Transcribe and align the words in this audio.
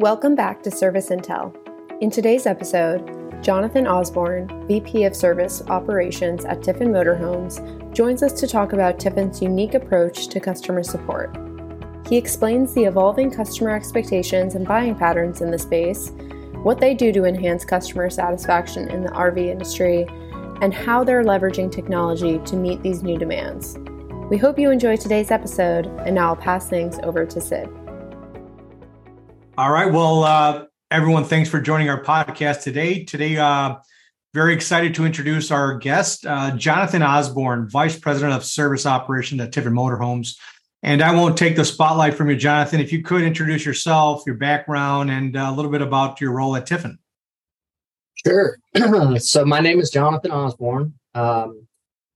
Welcome 0.00 0.34
back 0.34 0.60
to 0.64 0.72
Service 0.72 1.10
Intel. 1.10 1.54
In 2.00 2.10
today's 2.10 2.46
episode, 2.46 3.40
Jonathan 3.44 3.86
Osbourne, 3.86 4.66
VP 4.66 5.04
of 5.04 5.14
Service 5.14 5.62
Operations 5.68 6.44
at 6.44 6.64
Tiffin 6.64 6.88
Motorhomes, 6.88 7.94
joins 7.94 8.20
us 8.20 8.32
to 8.40 8.48
talk 8.48 8.72
about 8.72 8.98
Tiffin's 8.98 9.40
unique 9.40 9.74
approach 9.74 10.26
to 10.26 10.40
customer 10.40 10.82
support. 10.82 11.36
He 12.08 12.16
explains 12.16 12.74
the 12.74 12.86
evolving 12.86 13.30
customer 13.30 13.70
expectations 13.70 14.56
and 14.56 14.66
buying 14.66 14.96
patterns 14.96 15.42
in 15.42 15.52
the 15.52 15.60
space, 15.60 16.10
what 16.64 16.80
they 16.80 16.92
do 16.92 17.12
to 17.12 17.24
enhance 17.24 17.64
customer 17.64 18.10
satisfaction 18.10 18.90
in 18.90 19.04
the 19.04 19.12
RV 19.12 19.38
industry, 19.38 20.08
and 20.60 20.74
how 20.74 21.04
they're 21.04 21.22
leveraging 21.22 21.70
technology 21.70 22.40
to 22.40 22.56
meet 22.56 22.82
these 22.82 23.04
new 23.04 23.16
demands. 23.16 23.78
We 24.28 24.38
hope 24.38 24.58
you 24.58 24.72
enjoy 24.72 24.96
today's 24.96 25.30
episode, 25.30 25.86
and 26.04 26.16
now 26.16 26.30
I'll 26.30 26.36
pass 26.36 26.68
things 26.68 26.98
over 27.04 27.24
to 27.24 27.40
Sid. 27.40 27.68
All 29.56 29.70
right. 29.70 29.92
Well, 29.92 30.24
uh, 30.24 30.64
everyone, 30.90 31.22
thanks 31.22 31.48
for 31.48 31.60
joining 31.60 31.88
our 31.88 32.02
podcast 32.02 32.62
today. 32.62 33.04
Today, 33.04 33.36
uh, 33.36 33.76
very 34.32 34.52
excited 34.52 34.96
to 34.96 35.06
introduce 35.06 35.52
our 35.52 35.78
guest, 35.78 36.26
uh, 36.26 36.56
Jonathan 36.56 37.02
Osbourne, 37.02 37.68
Vice 37.68 37.96
President 37.96 38.32
of 38.32 38.44
Service 38.44 38.84
Operations 38.84 39.40
at 39.40 39.52
Tiffin 39.52 39.72
Motorhomes. 39.72 40.36
And 40.82 41.00
I 41.00 41.14
won't 41.14 41.38
take 41.38 41.54
the 41.54 41.64
spotlight 41.64 42.14
from 42.14 42.30
you, 42.30 42.36
Jonathan. 42.36 42.80
If 42.80 42.92
you 42.92 43.04
could 43.04 43.22
introduce 43.22 43.64
yourself, 43.64 44.24
your 44.26 44.34
background, 44.34 45.12
and 45.12 45.36
uh, 45.36 45.46
a 45.48 45.54
little 45.54 45.70
bit 45.70 45.82
about 45.82 46.20
your 46.20 46.32
role 46.32 46.56
at 46.56 46.66
Tiffin. 46.66 46.98
Sure. 48.26 48.58
so 49.18 49.44
my 49.44 49.60
name 49.60 49.78
is 49.78 49.90
Jonathan 49.90 50.32
Osbourne. 50.32 50.94
Um, 51.14 51.68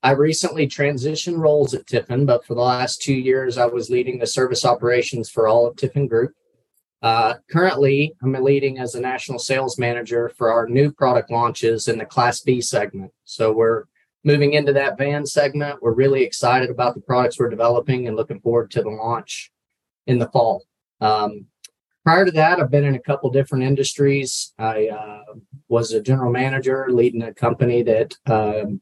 I 0.03 0.11
recently 0.11 0.67
transitioned 0.67 1.39
roles 1.39 1.73
at 1.73 1.87
Tiffin, 1.87 2.27
but 2.27 2.45
for 2.45 2.55
the 2.55 2.63
last 2.63 3.01
two 3.01 3.15
years, 3.15 3.59
I 3.59 3.67
was 3.67 3.91
leading 3.91 4.19
the 4.19 4.27
service 4.27 4.65
operations 4.65 5.31
for 5.31 5.47
all 5.47 5.69
of 5.69 5.77
Tiffin 5.77 6.09
Group. 6.09 6.33
Uh, 7.01 7.35
currently, 7.51 8.15
I'm 8.23 8.33
leading 8.33 8.79
as 8.79 8.95
a 8.95 9.01
national 9.01 9.39
sales 9.39 9.79
manager 9.79 10.33
for 10.37 10.53
our 10.53 10.67
new 10.67 10.91
product 10.91 11.31
launches 11.31 11.87
in 11.87 11.99
the 11.99 12.05
Class 12.05 12.41
B 12.41 12.61
segment. 12.61 13.13
So 13.25 13.53
we're 13.53 13.85
moving 14.25 14.55
into 14.55 14.73
that 14.73 14.99
van 14.99 15.25
segment. 15.25 15.81
We're 15.81 15.95
really 15.95 16.25
excited 16.25 16.71
about 16.71 16.95
the 16.95 17.01
products 17.01 17.39
we're 17.39 17.51
developing 17.51 18.09
and 18.09 18.17
looking 18.17 18.41
forward 18.41 18.71
to 18.73 18.83
the 18.83 18.91
launch 18.91 19.53
in 20.07 20.19
the 20.19 20.29
fall. 20.29 20.65
Um, 21.01 21.47
prior 22.05 22.25
to 22.25 22.33
that, 22.33 22.59
I've 22.59 22.71
been 22.71 22.85
in 22.85 22.97
a 22.97 23.01
couple 23.01 23.31
different 23.31 23.65
industries. 23.65 24.53
I 24.59 24.89
uh, 24.89 25.35
was 25.69 25.93
a 25.93 26.03
general 26.03 26.33
manager 26.33 26.89
leading 26.91 27.23
a 27.23 27.33
company 27.33 27.83
that 27.85 28.15
um, 28.27 28.81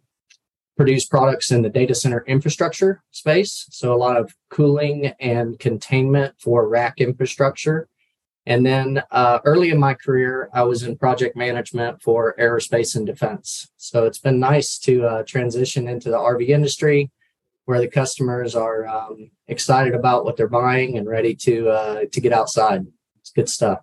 produced 0.77 1.11
products 1.11 1.51
in 1.51 1.63
the 1.63 1.71
data 1.71 1.95
center 1.95 2.25
infrastructure 2.27 3.03
space. 3.11 3.67
So 3.71 3.93
a 3.93 3.97
lot 3.97 4.17
of 4.17 4.35
cooling 4.51 5.13
and 5.21 5.59
containment 5.59 6.35
for 6.39 6.69
rack 6.69 6.95
infrastructure. 6.99 7.89
And 8.47 8.65
then 8.65 9.03
uh, 9.11 9.41
early 9.45 9.71
in 9.71 9.79
my 9.79 9.95
career, 9.95 10.49
I 10.55 10.63
was 10.63 10.85
in 10.85 10.97
project 10.97 11.37
management 11.37 12.01
for 12.01 12.37
aerospace 12.39 12.95
and 12.95 13.05
defense. 13.05 13.69
So 13.77 14.07
it's 14.07 14.21
been 14.21 14.39
nice 14.39 14.79
to 14.81 15.05
uh, 15.05 15.23
transition 15.25 15.89
into 15.89 16.11
the 16.11 16.17
RV 16.17 16.49
industry 16.49 17.11
where 17.65 17.81
the 17.81 17.89
customers 17.89 18.55
are 18.55 18.87
um, 18.87 19.31
excited 19.49 19.95
about 19.95 20.25
what 20.25 20.37
they're 20.37 20.49
buying 20.49 20.97
and 20.97 21.09
ready 21.09 21.35
to 21.35 21.69
uh, 21.69 22.05
to 22.13 22.21
get 22.21 22.33
outside. 22.33 22.87
It's 23.21 23.31
good 23.31 23.49
stuff. 23.49 23.81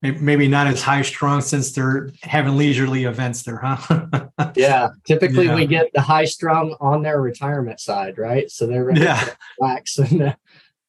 Maybe 0.00 0.46
not 0.46 0.68
as 0.68 0.80
high 0.80 1.02
strung 1.02 1.40
since 1.40 1.72
they're 1.72 2.10
having 2.22 2.56
leisurely 2.56 3.04
events 3.04 3.42
there, 3.42 3.56
huh? 3.56 4.28
yeah, 4.54 4.90
typically 5.04 5.46
yeah. 5.46 5.54
we 5.56 5.66
get 5.66 5.92
the 5.92 6.00
high 6.00 6.24
strung 6.24 6.76
on 6.80 7.02
their 7.02 7.20
retirement 7.20 7.80
side, 7.80 8.16
right? 8.16 8.48
So 8.48 8.66
they're 8.66 8.84
ready 8.84 9.00
yeah. 9.00 9.20
to 9.20 9.36
relax 9.60 9.98
and 9.98 10.22
uh, 10.22 10.34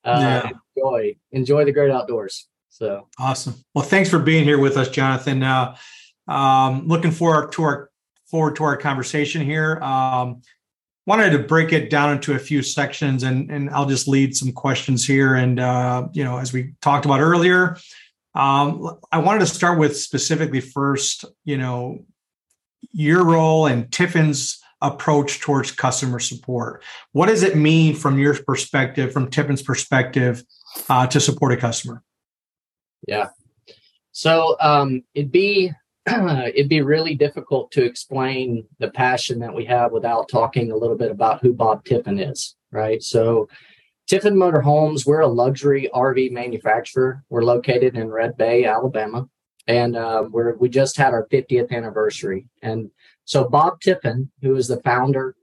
yeah. 0.06 0.50
enjoy 0.78 1.16
enjoy 1.32 1.66
the 1.66 1.72
great 1.72 1.92
outdoors. 1.92 2.48
So 2.80 3.08
awesome. 3.20 3.56
Well, 3.76 3.84
thanks 3.84 4.10
for 4.10 4.20
being 4.20 4.46
here 4.46 4.58
with 4.58 4.78
us, 4.78 4.88
Jonathan. 4.90 5.44
Uh, 5.44 5.76
um, 6.30 6.88
looking 6.88 7.12
forward 7.12 7.52
to 7.54 7.64
our 7.64 7.90
forward 8.26 8.56
to 8.56 8.64
our 8.64 8.78
conversation 8.78 9.42
here. 9.42 9.80
Um, 9.82 10.42
wanted 11.06 11.32
to 11.32 11.40
break 11.40 11.74
it 11.74 11.90
down 11.90 12.14
into 12.14 12.36
a 12.36 12.40
few 12.40 12.64
sections, 12.64 13.24
and 13.24 13.52
and 13.52 13.70
I'll 13.72 13.86
just 13.86 14.08
lead 14.08 14.36
some 14.36 14.54
questions 14.54 15.06
here. 15.06 15.36
And 15.36 15.60
uh, 15.60 16.08
you 16.14 16.24
know, 16.24 16.38
as 16.38 16.54
we 16.54 16.74
talked 16.82 17.04
about 17.04 17.20
earlier, 17.20 17.76
um, 18.34 18.98
I 19.12 19.18
wanted 19.18 19.40
to 19.40 19.48
start 19.48 19.78
with 19.78 19.98
specifically 19.98 20.62
first, 20.62 21.26
you 21.44 21.58
know, 21.58 22.06
your 22.94 23.26
role 23.26 23.66
and 23.66 23.92
Tiffin's 23.92 24.62
approach 24.82 25.42
towards 25.42 25.72
customer 25.72 26.20
support. 26.20 26.82
What 27.12 27.26
does 27.26 27.44
it 27.44 27.58
mean 27.58 27.94
from 27.96 28.18
your 28.18 28.42
perspective, 28.42 29.12
from 29.12 29.30
Tiffin's 29.30 29.62
perspective, 29.62 30.44
uh, 30.88 31.08
to 31.08 31.20
support 31.20 31.52
a 31.52 31.58
customer? 31.58 32.04
Yeah. 33.08 33.30
So 34.12 34.58
um, 34.60 35.04
it'd 35.14 35.32
be 35.32 35.72
it'd 36.08 36.70
be 36.70 36.82
really 36.82 37.16
difficult 37.16 37.72
to 37.72 37.84
explain 37.84 38.66
the 38.80 38.90
passion 38.92 39.40
that 39.40 39.54
we 39.54 39.66
have 39.66 39.92
without 39.92 40.30
talking 40.30 40.72
a 40.72 40.76
little 40.76 40.98
bit 40.98 41.12
about 41.12 41.42
who 41.42 41.54
Bob 41.54 41.86
Tiffin 41.86 42.20
is, 42.20 42.56
right? 42.72 43.02
So 43.04 43.48
Tiffin 44.08 44.38
Motor 44.38 44.62
Homes, 44.62 45.06
we're 45.06 45.20
a 45.20 45.28
luxury 45.28 45.90
RV 45.94 46.32
manufacturer. 46.32 47.24
We're 47.30 47.44
located 47.44 47.96
in 47.96 48.10
Red 48.10 48.38
Bay, 48.38 48.66
Alabama, 48.66 49.28
and 49.68 49.96
uh, 49.96 50.26
we're 50.30 50.56
we 50.56 50.70
just 50.70 50.98
had 50.98 51.14
our 51.14 51.28
50th 51.28 51.72
anniversary. 51.72 52.48
And 52.64 52.90
so 53.26 53.48
Bob 53.48 53.80
Tiffin, 53.82 54.32
who 54.42 54.56
is 54.56 54.68
the 54.68 54.82
founder 54.82 55.36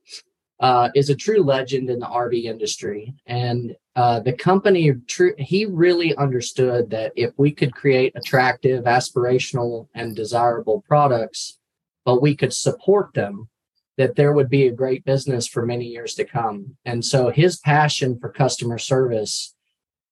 uh, 0.61 0.89
is 0.95 1.11
a 1.11 1.15
true 1.15 1.43
legend 1.43 1.91
in 1.91 2.01
the 2.01 2.07
RV 2.07 2.45
industry. 2.45 3.15
And 3.27 3.77
uh, 3.97 4.21
the 4.21 4.33
company, 4.35 4.93
tr- 5.07 5.39
he 5.39 5.65
really 5.65 6.15
understood 6.17 6.91
that 6.91 7.13
if 7.17 7.33
we 7.39 7.51
could 7.51 7.75
create 7.75 8.13
attractive, 8.15 8.85
aspirational, 8.85 9.89
and 9.95 10.15
desirable 10.15 10.85
products, 10.87 11.59
but 12.05 12.21
we 12.21 12.37
could 12.37 12.53
support 12.53 13.15
them, 13.15 13.49
that 13.97 14.15
there 14.15 14.35
would 14.35 14.51
be 14.51 14.67
a 14.67 14.73
great 14.73 15.03
business 15.07 15.47
for 15.49 15.65
many 15.65 15.87
years 15.87 16.15
to 16.15 16.25
come. 16.25 16.77
And 16.85 17.03
so 17.03 17.31
his 17.31 17.57
passion 17.57 18.19
for 18.21 18.29
customer 18.29 18.77
service 18.77 19.55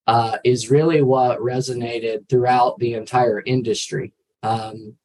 uh, 0.07 0.37
is 0.43 0.71
really 0.71 1.03
what 1.03 1.39
resonated 1.39 2.27
throughout 2.27 2.79
the 2.79 2.95
entire 2.95 3.43
industry. 3.45 4.13
Um, 4.41 4.95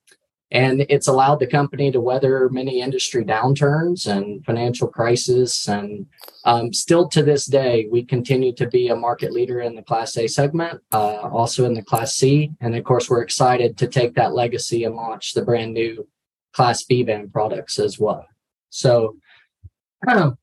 and 0.52 0.84
it's 0.88 1.06
allowed 1.06 1.38
the 1.38 1.46
company 1.46 1.92
to 1.92 2.00
weather 2.00 2.48
many 2.48 2.80
industry 2.80 3.24
downturns 3.24 4.10
and 4.10 4.44
financial 4.44 4.88
crises 4.88 5.66
and 5.68 6.06
um, 6.44 6.72
still 6.72 7.08
to 7.08 7.22
this 7.22 7.46
day 7.46 7.86
we 7.90 8.04
continue 8.04 8.52
to 8.52 8.66
be 8.66 8.88
a 8.88 8.96
market 8.96 9.32
leader 9.32 9.60
in 9.60 9.76
the 9.76 9.82
class 9.82 10.16
a 10.16 10.26
segment 10.26 10.80
uh, 10.92 11.28
also 11.28 11.64
in 11.64 11.74
the 11.74 11.82
class 11.82 12.14
c. 12.14 12.50
And 12.60 12.74
of 12.74 12.84
course 12.84 13.08
we're 13.08 13.22
excited 13.22 13.78
to 13.78 13.86
take 13.86 14.14
that 14.14 14.34
legacy 14.34 14.84
and 14.84 14.96
launch 14.96 15.34
the 15.34 15.42
brand 15.42 15.72
new 15.72 16.08
class 16.52 16.82
b 16.82 17.02
van 17.02 17.30
products 17.30 17.78
as 17.78 17.98
well. 17.98 18.26
So 18.70 19.16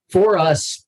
for 0.09 0.37
us 0.37 0.85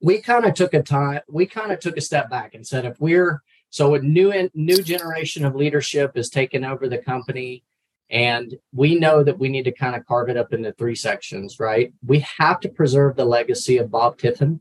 we 0.00 0.20
kind 0.20 0.44
of 0.44 0.54
took 0.54 0.74
a 0.74 0.82
time 0.82 1.20
we 1.28 1.46
kind 1.46 1.72
of 1.72 1.80
took 1.80 1.96
a 1.96 2.02
step 2.02 2.30
back 2.30 2.54
and 2.54 2.66
said 2.66 2.84
if 2.84 3.00
we're 3.00 3.42
so 3.70 3.94
a 3.94 4.00
new 4.00 4.48
new 4.54 4.82
generation 4.82 5.44
of 5.44 5.56
leadership 5.56 6.12
is 6.16 6.28
taking 6.30 6.64
over 6.64 6.88
the 6.88 6.98
company 6.98 7.64
and 8.10 8.54
we 8.72 8.98
know 8.98 9.22
that 9.22 9.38
we 9.38 9.48
need 9.48 9.64
to 9.64 9.72
kind 9.72 9.94
of 9.94 10.06
carve 10.06 10.28
it 10.28 10.36
up 10.36 10.52
into 10.52 10.72
three 10.72 10.94
sections, 10.94 11.60
right? 11.60 11.92
We 12.06 12.24
have 12.38 12.60
to 12.60 12.68
preserve 12.68 13.16
the 13.16 13.24
legacy 13.24 13.76
of 13.78 13.90
Bob 13.90 14.18
Tiffin 14.18 14.60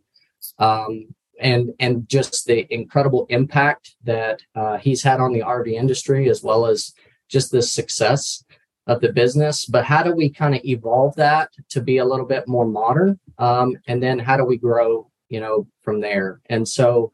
um, 0.60 1.08
and, 1.40 1.74
and 1.80 2.08
just 2.10 2.46
the 2.46 2.72
incredible 2.74 3.26
impact 3.30 3.96
that 4.04 4.42
uh, 4.56 4.78
he's 4.78 5.04
had 5.04 5.20
on 5.20 5.32
the 5.32 5.42
RV 5.42 5.72
industry, 5.72 6.30
as 6.30 6.44
well 6.44 6.66
as 6.66 6.94
just 7.30 7.52
the 7.52 7.62
success 7.62 8.44
of 8.86 9.02
the 9.02 9.14
business. 9.14 9.66
But 9.66 9.86
how 9.86 10.04
do 10.04 10.14
we 10.14 10.30
kind 10.30 10.56
of 10.56 10.62
evolve 10.64 11.16
that 11.16 11.52
to 11.70 11.82
be 11.82 11.98
a 11.98 12.06
little 12.06 12.26
bit 12.26 12.48
more 12.48 12.66
modern? 12.66 13.20
Um, 13.38 13.78
and 13.88 14.02
then 14.02 14.20
how 14.20 14.36
do 14.36 14.44
we 14.44 14.58
grow, 14.58 15.10
you 15.30 15.40
know, 15.40 15.68
from 15.84 16.02
there? 16.02 16.42
And 16.48 16.68
so 16.68 17.12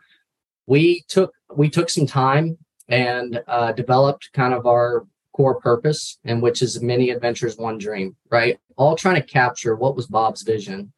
we 0.66 1.04
took 1.10 1.34
we 1.56 1.70
took 1.70 1.90
some 1.90 2.08
time 2.08 2.58
and 2.88 3.44
uh, 3.48 3.72
developed 3.74 4.30
kind 4.34 4.54
of 4.54 4.66
our 4.66 5.06
core 5.34 5.60
purpose, 5.60 6.20
and 6.24 6.42
which 6.42 6.62
is 6.62 6.82
many 6.82 7.10
adventures, 7.10 7.58
one 7.58 7.78
dream, 7.78 8.16
right? 8.30 8.58
All 8.78 8.96
trying 8.96 9.16
to 9.16 9.28
capture 9.28 9.76
what 9.76 9.96
was 9.96 10.08
Bob's 10.08 10.44
vision. 10.44 10.94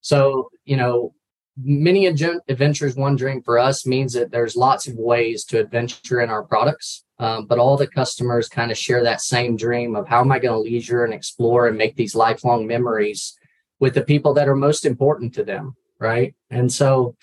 So, 0.00 0.50
you 0.64 0.76
know, 0.76 1.14
many 1.60 2.06
adventures, 2.06 2.94
one 2.94 3.16
dream 3.16 3.42
for 3.42 3.58
us 3.58 3.84
means 3.84 4.12
that 4.12 4.30
there's 4.30 4.56
lots 4.56 4.86
of 4.86 4.94
ways 4.94 5.44
to 5.46 5.58
adventure 5.58 6.20
in 6.20 6.30
our 6.30 6.42
products. 6.42 7.04
Um, 7.18 7.46
but 7.46 7.58
all 7.58 7.76
the 7.76 7.88
customers 7.88 8.48
kind 8.48 8.70
of 8.70 8.78
share 8.78 9.02
that 9.02 9.20
same 9.20 9.56
dream 9.56 9.96
of 9.96 10.06
how 10.06 10.20
am 10.20 10.30
I 10.30 10.38
going 10.38 10.54
to 10.54 10.70
leisure 10.70 11.04
and 11.04 11.12
explore 11.12 11.66
and 11.66 11.76
make 11.76 11.96
these 11.96 12.14
lifelong 12.14 12.66
memories 12.66 13.36
with 13.80 13.94
the 13.94 14.02
people 14.02 14.34
that 14.34 14.48
are 14.48 14.54
most 14.54 14.84
important 14.84 15.34
to 15.34 15.44
them, 15.44 15.74
right? 15.98 16.34
And 16.48 16.72
so 16.72 17.16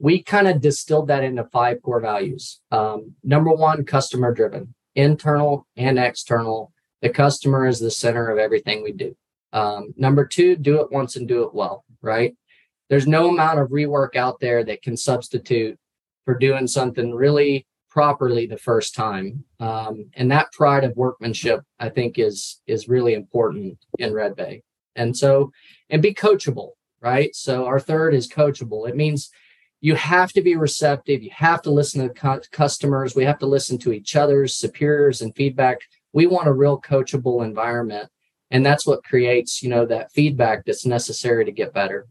we 0.00 0.22
kind 0.22 0.48
of 0.48 0.62
distilled 0.62 1.08
that 1.08 1.22
into 1.22 1.44
five 1.44 1.82
core 1.82 2.00
values. 2.00 2.60
Um, 2.70 3.14
number 3.22 3.50
one, 3.50 3.84
customer 3.84 4.32
driven 4.32 4.74
internal 4.94 5.66
and 5.76 5.98
external. 5.98 6.72
The 7.00 7.10
customer 7.10 7.66
is 7.66 7.80
the 7.80 7.90
center 7.90 8.30
of 8.30 8.38
everything 8.38 8.82
we 8.82 8.92
do. 8.92 9.16
Um, 9.52 9.92
number 9.96 10.26
two, 10.26 10.56
do 10.56 10.80
it 10.80 10.92
once 10.92 11.16
and 11.16 11.28
do 11.28 11.42
it 11.42 11.54
well, 11.54 11.84
right? 12.00 12.34
There's 12.88 13.06
no 13.06 13.28
amount 13.28 13.58
of 13.58 13.68
rework 13.68 14.16
out 14.16 14.40
there 14.40 14.64
that 14.64 14.82
can 14.82 14.96
substitute 14.96 15.78
for 16.24 16.36
doing 16.36 16.66
something 16.66 17.14
really 17.14 17.66
properly 17.90 18.46
the 18.46 18.58
first 18.58 18.94
time. 18.94 19.44
Um, 19.60 20.10
and 20.14 20.30
that 20.30 20.52
pride 20.52 20.84
of 20.84 20.96
workmanship, 20.96 21.62
I 21.78 21.90
think, 21.90 22.18
is 22.18 22.60
is 22.66 22.88
really 22.88 23.14
important 23.14 23.78
in 23.98 24.14
Red 24.14 24.34
Bay. 24.34 24.62
And 24.96 25.16
so, 25.16 25.52
and 25.90 26.02
be 26.02 26.14
coachable, 26.14 26.70
right? 27.00 27.34
So 27.34 27.66
our 27.66 27.80
third 27.80 28.14
is 28.14 28.28
coachable. 28.28 28.88
It 28.88 28.96
means 28.96 29.30
you 29.82 29.96
have 29.96 30.32
to 30.32 30.40
be 30.40 30.54
receptive. 30.54 31.24
You 31.24 31.30
have 31.34 31.60
to 31.62 31.70
listen 31.72 32.08
to 32.08 32.40
customers. 32.52 33.16
We 33.16 33.24
have 33.24 33.40
to 33.40 33.46
listen 33.46 33.78
to 33.78 33.92
each 33.92 34.14
other's 34.14 34.54
superiors 34.54 35.22
and 35.22 35.34
feedback. 35.34 35.80
We 36.12 36.26
want 36.26 36.46
a 36.46 36.52
real 36.52 36.80
coachable 36.80 37.44
environment, 37.44 38.08
and 38.52 38.64
that's 38.64 38.86
what 38.86 39.02
creates, 39.02 39.60
you 39.60 39.68
know, 39.68 39.84
that 39.86 40.12
feedback 40.12 40.64
that's 40.64 40.86
necessary 40.86 41.44
to 41.44 41.50
get 41.50 41.74
better. 41.74 42.06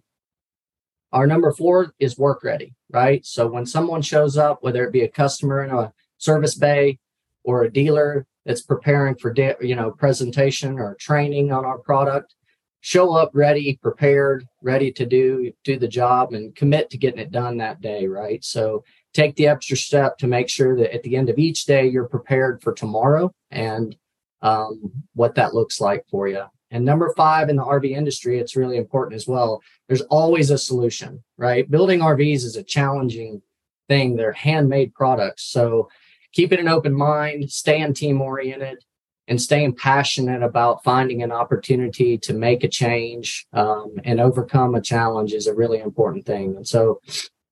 Our 1.13 1.25
number 1.25 1.53
four 1.53 1.93
is 1.97 2.17
work 2.17 2.43
ready, 2.43 2.73
right? 2.89 3.25
So 3.25 3.47
when 3.47 3.65
someone 3.65 4.01
shows 4.01 4.37
up, 4.37 4.61
whether 4.61 4.83
it 4.83 4.91
be 4.91 5.03
a 5.03 5.09
customer 5.09 5.63
in 5.63 5.71
a 5.71 5.93
service 6.17 6.55
bay 6.55 6.99
or 7.43 7.63
a 7.63 7.71
dealer 7.71 8.25
that's 8.45 8.61
preparing 8.61 9.15
for, 9.15 9.31
de- 9.31 9.55
you 9.61 9.75
know, 9.75 9.91
presentation 9.91 10.77
or 10.77 10.95
training 10.95 11.53
on 11.53 11.63
our 11.63 11.77
product, 11.77 12.35
show 12.81 13.15
up 13.15 13.31
ready, 13.33 13.79
prepared, 13.81 14.47
ready 14.61 14.91
to 14.91 15.05
do 15.05 15.51
do 15.63 15.77
the 15.77 15.87
job 15.87 16.33
and 16.33 16.55
commit 16.55 16.89
to 16.89 16.97
getting 16.97 17.19
it 17.19 17.31
done 17.31 17.57
that 17.57 17.81
day, 17.81 18.07
right? 18.07 18.43
So 18.43 18.83
take 19.13 19.35
the 19.35 19.47
extra 19.47 19.77
step 19.77 20.17
to 20.17 20.27
make 20.27 20.49
sure 20.49 20.75
that 20.77 20.93
at 20.93 21.03
the 21.03 21.15
end 21.15 21.29
of 21.29 21.37
each 21.37 21.65
day 21.65 21.87
you're 21.87 22.07
prepared 22.07 22.61
for 22.61 22.73
tomorrow 22.73 23.31
and 23.51 23.95
um, 24.41 24.91
what 25.13 25.35
that 25.35 25.53
looks 25.53 25.79
like 25.79 26.05
for 26.09 26.27
you. 26.27 26.43
And 26.71 26.85
number 26.85 27.13
five 27.15 27.49
in 27.49 27.57
the 27.57 27.65
RV 27.65 27.91
industry, 27.91 28.39
it's 28.39 28.55
really 28.55 28.77
important 28.77 29.15
as 29.15 29.27
well. 29.27 29.61
There's 29.87 30.01
always 30.03 30.49
a 30.49 30.57
solution, 30.57 31.21
right? 31.37 31.69
Building 31.69 31.99
RVs 31.99 32.45
is 32.45 32.55
a 32.55 32.63
challenging 32.63 33.41
thing. 33.89 34.15
They're 34.15 34.31
handmade 34.31 34.93
products. 34.95 35.43
So 35.43 35.89
keeping 36.31 36.59
an 36.59 36.69
open 36.69 36.93
mind, 36.93 37.51
staying 37.51 37.93
team 37.93 38.21
oriented, 38.21 38.79
and 39.27 39.41
staying 39.41 39.75
passionate 39.75 40.43
about 40.43 40.83
finding 40.83 41.23
an 41.23 41.31
opportunity 41.31 42.17
to 42.17 42.33
make 42.33 42.63
a 42.63 42.67
change 42.67 43.45
um, 43.53 43.95
and 44.03 44.19
overcome 44.19 44.75
a 44.75 44.81
challenge 44.81 45.33
is 45.33 45.47
a 45.47 45.55
really 45.55 45.79
important 45.79 46.25
thing. 46.25 46.55
And 46.55 46.67
so 46.67 47.01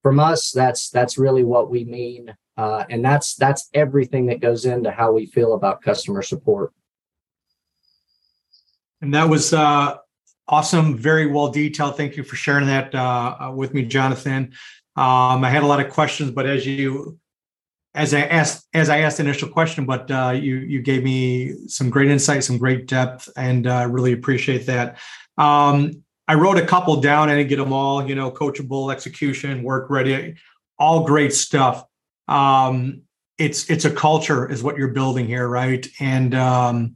from 0.01 0.19
us, 0.19 0.51
that's 0.51 0.89
that's 0.89 1.18
really 1.18 1.44
what 1.44 1.69
we 1.69 1.86
mean. 1.86 2.36
Uh, 2.57 2.83
and 2.89 3.04
that's 3.04 3.36
that's 3.36 3.69
everything 3.74 4.25
that 4.27 4.42
goes 4.42 4.66
into 4.66 4.92
how 4.92 5.12
we 5.12 5.25
feel 5.25 5.54
about 5.54 5.81
customer 5.81 6.21
support. 6.21 6.74
And 9.01 9.13
that 9.13 9.30
was 9.30 9.54
uh, 9.54 9.98
awesome, 10.48 10.98
very 10.98 11.27
well 11.27 11.50
detailed. 11.50 11.95
Thank 11.95 12.18
you 12.18 12.24
for 12.24 12.36
sharing 12.36 12.68
that 12.68 12.94
uh, 12.94 13.51
with 13.56 13.74
me, 13.74 13.83
Jonathan. 13.83 14.54
Um, 14.95 15.45
I 15.45 15.50
had 15.50 15.63
a 15.63 15.68
lot 15.68 15.80
of 15.80 15.92
questions, 15.92 16.31
but 16.31 16.45
as 16.45 16.66
you 16.66 17.19
as 17.99 18.13
I 18.13 18.21
asked 18.21 18.65
as 18.73 18.89
I 18.89 18.99
asked 18.99 19.17
the 19.17 19.23
initial 19.23 19.49
question, 19.49 19.85
but 19.85 20.09
uh, 20.09 20.31
you 20.33 20.55
you 20.59 20.81
gave 20.81 21.03
me 21.03 21.67
some 21.67 21.89
great 21.89 22.09
insight, 22.09 22.45
some 22.45 22.57
great 22.57 22.87
depth, 22.87 23.27
and 23.35 23.67
uh, 23.67 23.87
really 23.91 24.13
appreciate 24.13 24.65
that. 24.67 24.97
Um, 25.37 26.03
I 26.25 26.35
wrote 26.35 26.57
a 26.57 26.65
couple 26.65 27.01
down. 27.01 27.29
I 27.29 27.35
didn't 27.35 27.49
get 27.49 27.57
them 27.57 27.73
all. 27.73 28.07
You 28.07 28.15
know, 28.15 28.31
coachable, 28.31 28.89
execution, 28.89 29.63
work 29.63 29.89
ready, 29.89 30.35
all 30.77 31.03
great 31.03 31.33
stuff. 31.33 31.83
Um, 32.29 33.01
it's 33.37 33.69
it's 33.69 33.83
a 33.83 33.91
culture, 33.91 34.49
is 34.49 34.63
what 34.63 34.77
you're 34.77 34.93
building 34.93 35.27
here, 35.27 35.47
right? 35.47 35.85
And 35.99 36.33
um, 36.33 36.95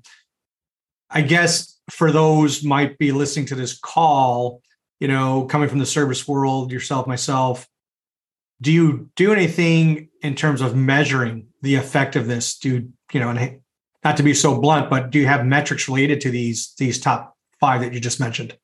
I 1.09 1.21
guess 1.21 1.81
for 1.89 2.13
those 2.13 2.63
might 2.63 2.97
be 2.97 3.11
listening 3.11 3.47
to 3.47 3.55
this 3.55 3.77
call, 3.77 4.61
you 5.01 5.09
know, 5.09 5.43
coming 5.47 5.67
from 5.67 5.79
the 5.79 5.85
service 5.85 6.25
world, 6.29 6.71
yourself, 6.71 7.07
myself, 7.07 7.67
do 8.63 8.71
you 8.71 9.09
do 9.15 9.33
anything 9.33 10.09
in 10.21 10.35
terms 10.35 10.61
of 10.61 10.75
measuring 10.75 11.47
the 11.61 11.75
effect 11.75 12.15
of 12.15 12.27
this? 12.27 12.57
Do 12.57 12.89
you 13.11 13.19
know, 13.19 13.29
and 13.29 13.59
not 14.03 14.17
to 14.17 14.23
be 14.23 14.33
so 14.33 14.59
blunt, 14.59 14.89
but 14.89 15.11
do 15.11 15.19
you 15.19 15.27
have 15.27 15.45
metrics 15.45 15.87
related 15.87 16.21
to 16.21 16.31
these 16.31 16.73
these 16.77 16.99
top 16.99 17.37
five 17.59 17.81
that 17.81 17.93
you 17.93 17.99
just 17.99 18.19
mentioned? 18.19 18.57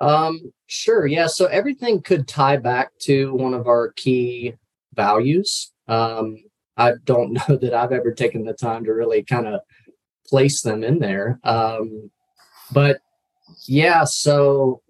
Um, 0.00 0.52
sure. 0.66 1.06
Yeah. 1.06 1.26
So 1.26 1.46
everything 1.46 2.00
could 2.00 2.28
tie 2.28 2.56
back 2.56 2.96
to 3.00 3.34
one 3.34 3.54
of 3.54 3.66
our 3.66 3.92
key 3.92 4.54
values. 4.94 5.72
Um, 5.88 6.38
I 6.76 6.92
don't 7.04 7.32
know 7.48 7.56
that 7.56 7.74
I've 7.74 7.92
ever 7.92 8.12
taken 8.12 8.44
the 8.44 8.54
time 8.54 8.84
to 8.84 8.92
really 8.92 9.24
kind 9.24 9.48
of 9.48 9.60
place 10.26 10.62
them 10.62 10.84
in 10.84 11.00
there. 11.00 11.40
Um, 11.42 12.10
but 12.72 13.00
yeah, 13.66 14.04
so 14.04 14.82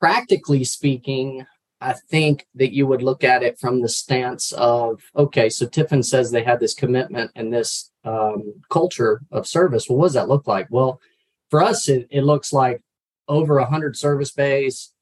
practically 0.00 0.64
speaking, 0.64 1.46
I 1.80 1.92
think 1.92 2.46
that 2.54 2.74
you 2.74 2.86
would 2.86 3.02
look 3.02 3.22
at 3.22 3.42
it 3.42 3.58
from 3.58 3.80
the 3.80 3.88
stance 3.88 4.52
of 4.52 5.02
okay, 5.16 5.48
so 5.48 5.66
Tiffin 5.66 6.02
says 6.02 6.30
they 6.30 6.42
have 6.42 6.60
this 6.60 6.74
commitment 6.74 7.30
and 7.34 7.52
this 7.52 7.90
um, 8.04 8.54
culture 8.70 9.22
of 9.30 9.46
service. 9.46 9.88
Well, 9.88 9.98
what 9.98 10.06
does 10.06 10.14
that 10.14 10.28
look 10.28 10.46
like? 10.46 10.66
Well, 10.70 11.00
for 11.48 11.62
us, 11.62 11.88
it, 11.88 12.06
it 12.10 12.22
looks 12.22 12.52
like 12.52 12.82
over 13.28 13.56
100 13.56 13.96
service 13.96 14.30
bays, 14.30 14.92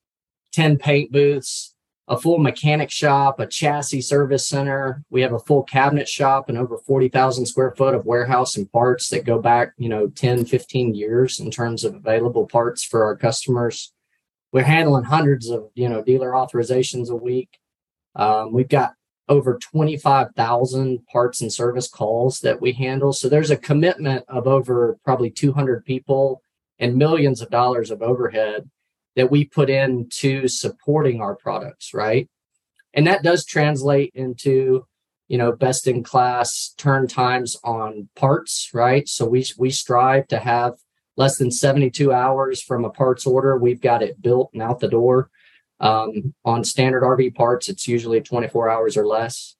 10 0.52 0.78
paint 0.78 1.10
booths, 1.10 1.74
a 2.06 2.18
full 2.18 2.38
mechanic 2.38 2.90
shop, 2.90 3.38
a 3.38 3.46
chassis 3.46 4.00
service 4.00 4.48
center. 4.48 5.04
We 5.10 5.22
have 5.22 5.32
a 5.32 5.38
full 5.38 5.62
cabinet 5.62 6.08
shop 6.08 6.48
and 6.48 6.56
over 6.56 6.78
40,000 6.78 7.46
square 7.46 7.74
foot 7.76 7.94
of 7.94 8.06
warehouse 8.06 8.56
and 8.56 8.70
parts 8.70 9.08
that 9.10 9.24
go 9.24 9.40
back, 9.40 9.72
you 9.76 9.88
know, 9.88 10.08
10, 10.08 10.46
15 10.46 10.94
years 10.94 11.38
in 11.38 11.50
terms 11.50 11.84
of 11.84 11.94
available 11.94 12.46
parts 12.46 12.84
for 12.84 13.04
our 13.04 13.16
customers. 13.16 13.92
We're 14.52 14.64
handling 14.64 15.04
hundreds 15.04 15.48
of, 15.50 15.68
you 15.74 15.88
know, 15.88 16.02
dealer 16.02 16.30
authorizations 16.30 17.10
a 17.10 17.16
week. 17.16 17.58
Um, 18.14 18.52
we've 18.52 18.68
got 18.68 18.92
over 19.28 19.58
25,000 19.58 21.06
parts 21.06 21.40
and 21.40 21.52
service 21.52 21.88
calls 21.88 22.40
that 22.40 22.60
we 22.60 22.72
handle. 22.72 23.12
So 23.12 23.28
there's 23.28 23.50
a 23.50 23.56
commitment 23.56 24.24
of 24.28 24.46
over 24.46 24.98
probably 25.04 25.30
200 25.30 25.84
people 25.84 26.42
and 26.78 26.96
millions 26.96 27.42
of 27.42 27.50
dollars 27.50 27.90
of 27.90 28.02
overhead 28.02 28.70
that 29.16 29.30
we 29.30 29.44
put 29.44 29.68
into 29.68 30.48
supporting 30.48 31.20
our 31.20 31.34
products, 31.36 31.92
right? 31.92 32.28
And 32.94 33.06
that 33.06 33.22
does 33.22 33.44
translate 33.44 34.12
into, 34.14 34.86
you 35.28 35.36
know, 35.36 35.52
best 35.52 35.86
in 35.86 36.02
class 36.02 36.74
turn 36.78 37.06
times 37.06 37.56
on 37.62 38.08
parts, 38.16 38.70
right? 38.72 39.06
So 39.08 39.26
we 39.26 39.44
we 39.58 39.70
strive 39.70 40.28
to 40.28 40.38
have 40.38 40.74
less 41.18 41.36
than 41.36 41.50
72 41.50 42.12
hours 42.12 42.62
from 42.62 42.84
a 42.84 42.90
parts 42.90 43.26
order. 43.26 43.58
We've 43.58 43.80
got 43.80 44.02
it 44.02 44.22
built 44.22 44.50
and 44.54 44.62
out 44.62 44.78
the 44.78 44.88
door. 44.88 45.30
Um, 45.80 46.32
on 46.44 46.64
standard 46.64 47.02
RV 47.02 47.34
parts, 47.34 47.68
it's 47.68 47.86
usually 47.86 48.20
24 48.20 48.70
hours 48.70 48.96
or 48.96 49.06
less. 49.06 49.56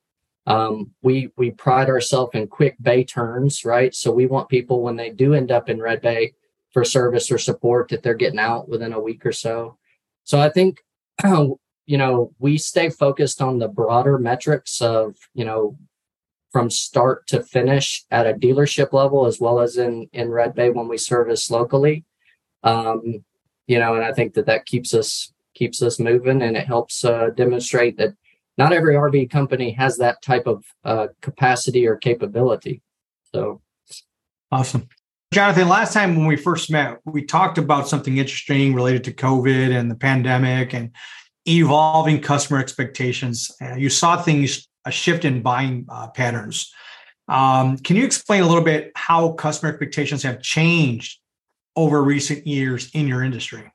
Um, 0.47 0.93
we 1.03 1.31
we 1.37 1.51
pride 1.51 1.91
ourselves 1.91 2.31
in 2.35 2.47
quick 2.47 2.77
bay 2.81 3.05
turns, 3.05 3.65
right? 3.65 3.95
So 3.95 4.11
we 4.11 4.27
want 4.27 4.49
people 4.49 4.81
when 4.81 4.97
they 4.97 5.11
do 5.11 5.35
end 5.35 5.53
up 5.53 5.69
in 5.69 5.83
Red 5.83 6.01
Bay 6.01 6.33
for 6.73 6.85
service 6.85 7.31
or 7.31 7.39
support 7.39 7.89
that 7.89 8.03
they're 8.03 8.15
getting 8.15 8.39
out 8.39 8.69
within 8.69 8.95
a 8.95 9.01
week 9.01 9.27
or 9.27 9.33
so. 9.33 9.77
So 10.25 10.41
I 10.41 10.49
think, 10.49 10.83
you 11.25 11.59
know, 11.99 12.33
we 12.39 12.57
stay 12.57 12.89
focused 12.89 13.43
on 13.43 13.59
the 13.59 13.69
broader 13.69 14.19
metrics 14.19 14.81
of, 14.81 15.17
you 15.35 15.45
know, 15.45 15.77
from 16.51 16.71
start 16.71 17.27
to 17.29 17.43
finish 17.43 18.05
at 18.11 18.27
a 18.27 18.35
dealership 18.35 18.93
level 18.93 19.27
as 19.27 19.41
well 19.41 19.61
as 19.61 19.77
in 19.77 20.09
in 20.13 20.31
Red 20.31 20.55
Bay 20.55 20.71
when 20.71 20.89
we 20.89 20.99
service 20.99 21.51
locally. 21.51 22.05
Um, 22.63 23.25
you 23.67 23.79
know, 23.79 23.95
and 23.95 24.05
I 24.05 24.13
think 24.13 24.35
that 24.35 24.47
that 24.47 24.67
keeps 24.67 24.95
us 24.95 25.33
keeps 25.55 25.83
us 25.83 25.99
moving 25.99 26.43
and 26.43 26.57
it 26.57 26.67
helps 26.67 27.05
uh, 27.05 27.31
demonstrate 27.35 27.99
that 27.99 28.15
not 28.57 28.73
every 28.73 28.95
RV 28.95 29.31
company 29.31 29.71
has 29.73 29.99
that 29.99 30.23
type 30.23 30.47
of 30.47 30.65
uh, 30.85 31.09
capacity 31.21 31.87
or 31.87 31.97
capability. 31.97 32.83
So 33.35 33.61
awesome. 34.51 34.89
Jonathan, 35.33 35.69
last 35.69 35.93
time 35.93 36.17
when 36.17 36.27
we 36.27 36.37
first 36.37 36.71
met, 36.71 37.01
we 37.05 37.23
talked 37.23 37.59
about 37.59 37.87
something 37.87 38.17
interesting 38.17 38.75
related 38.75 39.05
to 39.05 39.13
COVID 39.13 39.79
and 39.79 39.91
the 39.91 39.95
pandemic 39.95 40.73
and 40.73 40.91
evolving 41.47 42.21
customer 42.21 42.59
expectations. 42.59 43.51
Uh, 43.61 43.75
you 43.75 43.91
saw 43.91 44.21
things, 44.21 44.69
a 44.89 44.91
shift 44.91 45.25
in 45.25 45.43
buying 45.43 45.87
uh, 45.89 46.09
patterns. 46.09 46.73
Um, 47.29 47.77
can 47.79 47.95
you 47.97 48.05
explain 48.05 48.43
a 48.43 48.47
little 48.47 48.65
bit 48.65 48.91
how 48.97 49.33
customer 49.33 49.71
expectations 49.71 50.23
have 50.23 50.41
changed 50.41 51.21
over 51.77 52.03
recent 52.03 52.47
years 52.47 52.91
in 52.95 53.07
your 53.07 53.23
industry? 53.23 53.71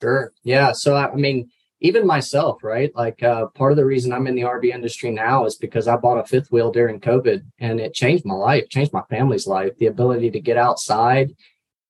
Sure. 0.00 0.32
Yeah. 0.42 0.72
So, 0.72 0.96
I 0.96 1.14
mean, 1.14 1.50
even 1.80 2.06
myself, 2.06 2.62
right? 2.64 2.94
Like 2.94 3.22
uh, 3.22 3.46
part 3.54 3.72
of 3.72 3.76
the 3.76 3.84
reason 3.84 4.12
I'm 4.12 4.26
in 4.26 4.34
the 4.34 4.42
RV 4.42 4.64
industry 4.66 5.10
now 5.10 5.46
is 5.46 5.56
because 5.56 5.86
I 5.86 5.96
bought 5.96 6.18
a 6.18 6.26
fifth 6.26 6.50
wheel 6.50 6.72
during 6.72 7.00
COVID 7.00 7.42
and 7.60 7.80
it 7.80 7.94
changed 7.94 8.24
my 8.24 8.34
life, 8.34 8.68
changed 8.68 8.92
my 8.92 9.02
family's 9.08 9.46
life. 9.46 9.76
The 9.78 9.86
ability 9.86 10.30
to 10.32 10.40
get 10.40 10.56
outside 10.56 11.32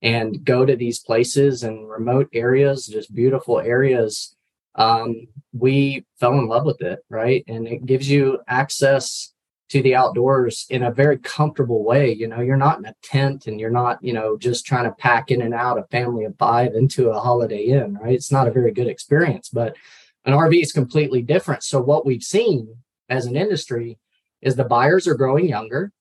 and 0.02 0.44
go 0.44 0.66
to 0.66 0.76
these 0.76 0.98
places 0.98 1.62
and 1.62 1.88
remote 1.88 2.28
areas, 2.34 2.86
just 2.86 3.14
beautiful 3.14 3.60
areas. 3.60 4.34
Um, 4.74 5.26
we 5.52 6.04
fell 6.18 6.38
in 6.38 6.46
love 6.46 6.64
with 6.64 6.80
it, 6.80 7.00
right? 7.10 7.44
And 7.46 7.66
it 7.66 7.84
gives 7.84 8.10
you 8.10 8.38
access 8.48 9.32
to 9.68 9.82
the 9.82 9.94
outdoors 9.94 10.66
in 10.68 10.82
a 10.82 10.90
very 10.90 11.18
comfortable 11.18 11.82
way. 11.84 12.12
You 12.12 12.28
know, 12.28 12.40
you're 12.40 12.56
not 12.56 12.78
in 12.78 12.84
a 12.84 12.94
tent 13.02 13.46
and 13.46 13.58
you're 13.58 13.70
not, 13.70 14.02
you 14.02 14.12
know, 14.12 14.36
just 14.36 14.66
trying 14.66 14.84
to 14.84 14.92
pack 14.92 15.30
in 15.30 15.42
and 15.42 15.54
out 15.54 15.78
a 15.78 15.84
family 15.84 16.24
of 16.24 16.36
five 16.38 16.74
into 16.74 17.10
a 17.10 17.20
holiday 17.20 17.64
inn, 17.64 17.98
right? 18.02 18.14
It's 18.14 18.32
not 18.32 18.48
a 18.48 18.52
very 18.52 18.72
good 18.72 18.86
experience. 18.86 19.48
But 19.48 19.76
An 20.24 20.34
RV 20.34 20.60
is 20.62 20.72
completely 20.72 21.22
different. 21.22 21.62
So 21.62 21.80
what 21.80 22.04
we've 22.06 22.22
seen 22.22 22.76
as 23.08 23.26
an 23.26 23.36
industry 23.36 23.98
is 24.42 24.56
the 24.56 24.64
buyers 24.64 25.06
are 25.06 25.14
growing 25.14 25.48
younger 25.48 25.92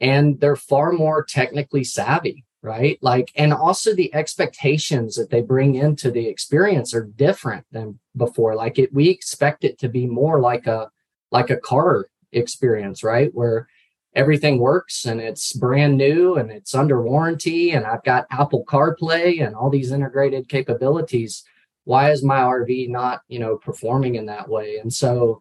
and 0.00 0.40
they're 0.40 0.56
far 0.56 0.92
more 0.92 1.24
technically 1.24 1.84
savvy 1.84 2.44
right 2.62 2.98
like 3.02 3.32
and 3.36 3.52
also 3.52 3.94
the 3.94 4.14
expectations 4.14 5.16
that 5.16 5.30
they 5.30 5.40
bring 5.40 5.74
into 5.74 6.10
the 6.10 6.28
experience 6.28 6.94
are 6.94 7.04
different 7.04 7.66
than 7.72 7.98
before. 8.16 8.54
Like 8.54 8.78
it 8.78 8.92
we 8.92 9.08
expect 9.08 9.64
it 9.64 9.78
to 9.78 9.88
be 9.88 10.06
more 10.06 10.40
like 10.40 10.66
a 10.66 10.90
like 11.30 11.50
a 11.50 11.56
car 11.56 12.06
experience 12.32 13.02
right? 13.02 13.30
Where 13.34 13.68
everything 14.14 14.58
works 14.58 15.06
and 15.06 15.20
it's 15.20 15.52
brand 15.54 15.96
new 15.96 16.34
and 16.34 16.50
it's 16.50 16.74
under 16.74 17.00
warranty 17.02 17.70
and 17.70 17.86
I've 17.86 18.04
got 18.04 18.26
Apple 18.30 18.64
CarPlay 18.66 19.44
and 19.44 19.54
all 19.54 19.70
these 19.70 19.92
integrated 19.92 20.48
capabilities. 20.48 21.44
Why 21.84 22.10
is 22.10 22.22
my 22.22 22.40
RV 22.40 22.90
not 22.90 23.22
you 23.28 23.38
know 23.38 23.56
performing 23.56 24.16
in 24.16 24.26
that 24.26 24.48
way? 24.48 24.78
And 24.78 24.92
so 24.92 25.40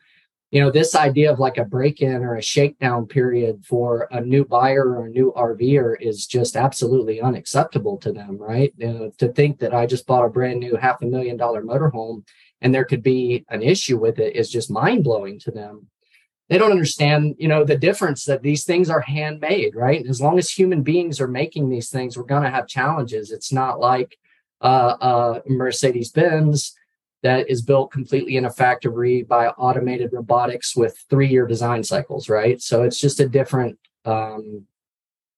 you 0.51 0.59
know 0.61 0.71
this 0.71 0.95
idea 0.95 1.31
of 1.31 1.39
like 1.39 1.57
a 1.57 1.65
break-in 1.65 2.23
or 2.23 2.35
a 2.35 2.41
shakedown 2.41 3.07
period 3.07 3.63
for 3.65 4.07
a 4.11 4.21
new 4.21 4.45
buyer 4.45 4.85
or 4.85 5.05
a 5.05 5.09
new 5.09 5.31
rver 5.35 5.95
is 6.01 6.27
just 6.27 6.57
absolutely 6.57 7.21
unacceptable 7.21 7.97
to 7.97 8.11
them 8.11 8.37
right? 8.37 8.73
You 8.77 8.87
know, 8.87 9.11
to 9.17 9.29
think 9.29 9.59
that 9.59 9.73
i 9.73 9.85
just 9.85 10.07
bought 10.07 10.25
a 10.25 10.29
brand 10.29 10.59
new 10.59 10.75
half 10.75 11.01
a 11.01 11.05
million 11.05 11.37
dollar 11.37 11.61
motorhome 11.63 12.23
and 12.61 12.73
there 12.73 12.85
could 12.85 13.03
be 13.03 13.45
an 13.49 13.61
issue 13.61 13.97
with 13.97 14.19
it 14.19 14.35
is 14.35 14.49
just 14.49 14.71
mind-blowing 14.71 15.39
to 15.39 15.51
them 15.51 15.87
they 16.49 16.57
don't 16.57 16.71
understand 16.71 17.35
you 17.37 17.47
know 17.47 17.63
the 17.63 17.77
difference 17.77 18.25
that 18.25 18.41
these 18.41 18.63
things 18.63 18.89
are 18.89 19.01
handmade 19.01 19.75
right 19.75 20.05
as 20.07 20.21
long 20.21 20.37
as 20.37 20.49
human 20.49 20.83
beings 20.83 21.19
are 21.19 21.27
making 21.27 21.69
these 21.69 21.89
things 21.89 22.17
we're 22.17 22.23
going 22.23 22.43
to 22.43 22.49
have 22.49 22.67
challenges 22.67 23.31
it's 23.31 23.51
not 23.51 23.79
like 23.79 24.17
uh, 24.61 24.95
uh, 25.01 25.39
mercedes 25.47 26.11
benz 26.11 26.75
that 27.23 27.49
is 27.49 27.61
built 27.61 27.91
completely 27.91 28.37
in 28.37 28.45
a 28.45 28.51
factory 28.51 29.23
by 29.23 29.47
automated 29.49 30.11
robotics 30.11 30.75
with 30.75 30.97
three 31.09 31.27
year 31.27 31.45
design 31.45 31.83
cycles, 31.83 32.29
right? 32.29 32.61
So 32.61 32.83
it's 32.83 32.99
just 32.99 33.19
a 33.19 33.29
different 33.29 33.77
um, 34.05 34.65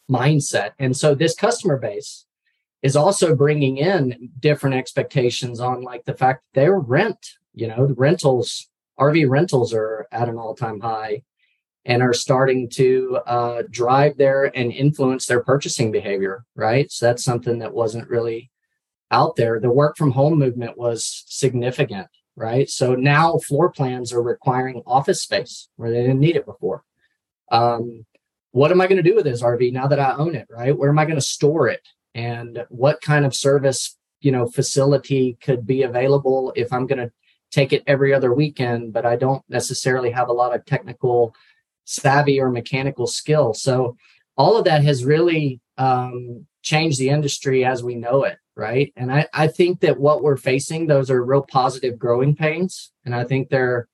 mindset. 0.10 0.72
And 0.80 0.96
so 0.96 1.14
this 1.14 1.36
customer 1.36 1.78
base 1.78 2.26
is 2.84 2.96
also 2.96 3.36
bringing 3.36 3.78
in 3.78 4.30
different 4.40 4.76
expectations 4.76 5.60
on 5.60 5.82
like 5.82 6.06
the 6.06 6.14
fact 6.14 6.44
that 6.54 6.62
they're 6.62 6.80
rent, 6.80 7.38
you 7.54 7.68
know, 7.68 7.88
the 7.88 7.94
rentals, 7.96 8.70
RV 9.00 9.28
rentals 9.30 9.74
are 9.74 10.06
at 10.12 10.30
an 10.30 10.38
all 10.38 10.54
time 10.54 10.80
high 10.80 11.24
and 11.86 12.02
are 12.02 12.14
starting 12.14 12.70
to 12.70 13.20
uh, 13.26 13.64
drive 13.72 14.18
their 14.18 14.56
and 14.56 14.72
influence 14.72 15.26
their 15.26 15.44
purchasing 15.44 15.92
behavior, 15.92 16.46
right? 16.56 16.92
So 16.92 17.08
that's 17.08 17.24
something 17.24 17.60
that 17.60 17.74
wasn't 17.74 18.10
really 18.10 18.52
out 19.14 19.36
there, 19.36 19.60
the 19.60 19.70
work 19.70 19.96
from 19.96 20.12
home 20.12 20.40
movement 20.40 20.78
was 20.78 21.24
significant, 21.28 22.08
right? 22.36 22.68
So 22.70 22.96
now 22.96 23.38
floor 23.38 23.70
plans 23.70 24.12
are 24.12 24.24
requiring 24.24 24.82
office 24.88 25.22
space 25.22 25.70
where 25.76 25.92
they 25.92 26.02
didn't 26.02 26.20
need 26.20 26.36
it 26.36 26.46
before. 26.46 26.84
Um, 27.52 28.06
what 28.52 28.72
am 28.72 28.82
I 28.82 28.88
going 28.88 29.02
to 29.02 29.08
do 29.08 29.16
with 29.16 29.26
this 29.26 29.44
RV 29.44 29.72
now 29.72 29.88
that 29.88 30.00
I 30.00 30.16
own 30.16 30.36
it, 30.36 30.48
right? 30.50 30.76
Where 30.76 30.90
am 30.90 30.98
I 30.98 31.06
going 31.06 31.16
to 31.16 31.22
store 31.22 31.68
it? 31.68 31.88
And 32.16 32.66
what 32.70 33.02
kind 33.02 33.26
of 33.26 33.36
service, 33.36 33.98
you 34.22 34.32
know, 34.32 34.48
facility 34.48 35.38
could 35.42 35.66
be 35.66 35.84
available 35.84 36.54
if 36.56 36.72
I'm 36.72 36.88
going 36.88 37.00
to 37.00 37.12
take 37.52 37.74
it 37.74 37.84
every 37.86 38.14
other 38.14 38.34
weekend, 38.34 38.94
but 38.94 39.06
I 39.06 39.16
don't 39.16 39.44
necessarily 39.50 40.12
have 40.12 40.30
a 40.30 40.34
lot 40.34 40.56
of 40.56 40.66
technical 40.66 41.36
savvy 41.86 42.40
or 42.40 42.50
mechanical 42.50 43.08
skill. 43.08 43.54
So 43.54 43.96
all 44.38 44.58
of 44.58 44.66
that 44.66 44.84
has 44.84 45.06
really 45.06 45.60
um, 45.78 46.46
changed 46.64 47.00
the 47.00 47.10
industry 47.10 47.66
as 47.66 47.84
we 47.84 47.96
know 47.96 48.24
it 48.24 48.38
right 48.56 48.94
and 48.96 49.12
I, 49.12 49.28
I 49.34 49.48
think 49.48 49.82
that 49.82 50.00
what 50.00 50.24
we're 50.24 50.38
facing 50.38 50.88
those 50.88 51.10
are 51.10 51.24
real 51.24 51.42
positive 51.42 51.98
growing 51.98 52.36
pains 52.36 52.92
and 53.06 53.14
i 53.14 53.24
think 53.24 53.50
they're 53.50 53.88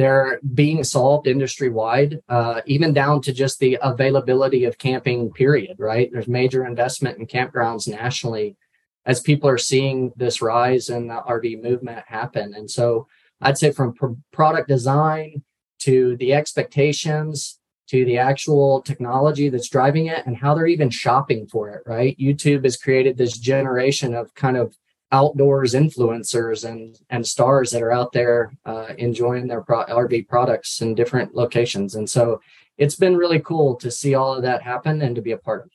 they're 0.00 0.40
being 0.54 0.82
solved 0.82 1.26
industry 1.26 1.68
wide 1.68 2.20
uh, 2.30 2.62
even 2.64 2.94
down 2.94 3.20
to 3.20 3.32
just 3.32 3.58
the 3.58 3.78
availability 3.82 4.64
of 4.64 4.78
camping 4.78 5.30
period 5.32 5.76
right 5.78 6.10
there's 6.10 6.28
major 6.28 6.64
investment 6.64 7.18
in 7.18 7.26
campgrounds 7.26 7.86
nationally 7.86 8.56
as 9.04 9.20
people 9.20 9.48
are 9.48 9.58
seeing 9.58 10.10
this 10.16 10.40
rise 10.40 10.88
in 10.88 11.06
the 11.06 11.22
rv 11.28 11.62
movement 11.62 12.02
happen 12.06 12.54
and 12.54 12.70
so 12.70 13.06
i'd 13.42 13.58
say 13.58 13.70
from 13.70 13.94
product 14.32 14.68
design 14.68 15.42
to 15.78 16.16
the 16.16 16.32
expectations 16.32 17.60
to 17.90 18.04
the 18.04 18.18
actual 18.18 18.80
technology 18.82 19.48
that's 19.48 19.68
driving 19.68 20.06
it 20.06 20.24
and 20.24 20.36
how 20.36 20.54
they're 20.54 20.66
even 20.68 20.90
shopping 20.90 21.44
for 21.48 21.70
it, 21.70 21.82
right? 21.86 22.16
YouTube 22.20 22.62
has 22.62 22.76
created 22.76 23.18
this 23.18 23.36
generation 23.36 24.14
of 24.14 24.32
kind 24.34 24.56
of 24.56 24.76
outdoors 25.12 25.74
influencers 25.74 26.68
and 26.68 26.98
and 27.10 27.26
stars 27.26 27.70
that 27.70 27.82
are 27.82 27.92
out 27.92 28.12
there 28.12 28.52
uh, 28.64 28.88
enjoying 28.98 29.48
their 29.48 29.60
pro- 29.60 29.84
RV 29.84 30.28
products 30.28 30.80
in 30.80 30.94
different 30.94 31.34
locations, 31.34 31.94
and 31.94 32.08
so 32.08 32.40
it's 32.78 32.96
been 32.96 33.16
really 33.16 33.40
cool 33.40 33.76
to 33.76 33.90
see 33.90 34.14
all 34.14 34.34
of 34.34 34.42
that 34.42 34.62
happen 34.62 35.02
and 35.02 35.14
to 35.14 35.22
be 35.22 35.32
a 35.32 35.36
part 35.36 35.64
of. 35.64 35.70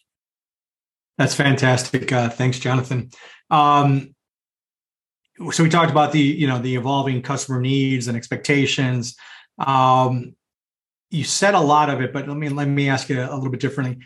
That's 1.17 1.35
fantastic. 1.35 2.11
Uh, 2.11 2.29
thanks, 2.29 2.59
Jonathan. 2.59 3.11
Um, 3.49 4.15
so 5.51 5.63
we 5.63 5.69
talked 5.69 5.91
about 5.91 6.11
the 6.11 6.21
you 6.21 6.47
know 6.47 6.59
the 6.59 6.75
evolving 6.75 7.21
customer 7.21 7.59
needs 7.59 8.07
and 8.07 8.17
expectations. 8.17 9.15
Um, 9.59 10.35
you 11.11 11.23
said 11.23 11.53
a 11.53 11.59
lot 11.59 11.89
of 11.89 12.01
it, 12.01 12.11
but 12.13 12.27
let 12.27 12.37
me 12.37 12.49
let 12.49 12.67
me 12.67 12.89
ask 12.89 13.09
you 13.09 13.21
a 13.21 13.35
little 13.35 13.49
bit 13.49 13.59
differently. 13.59 13.97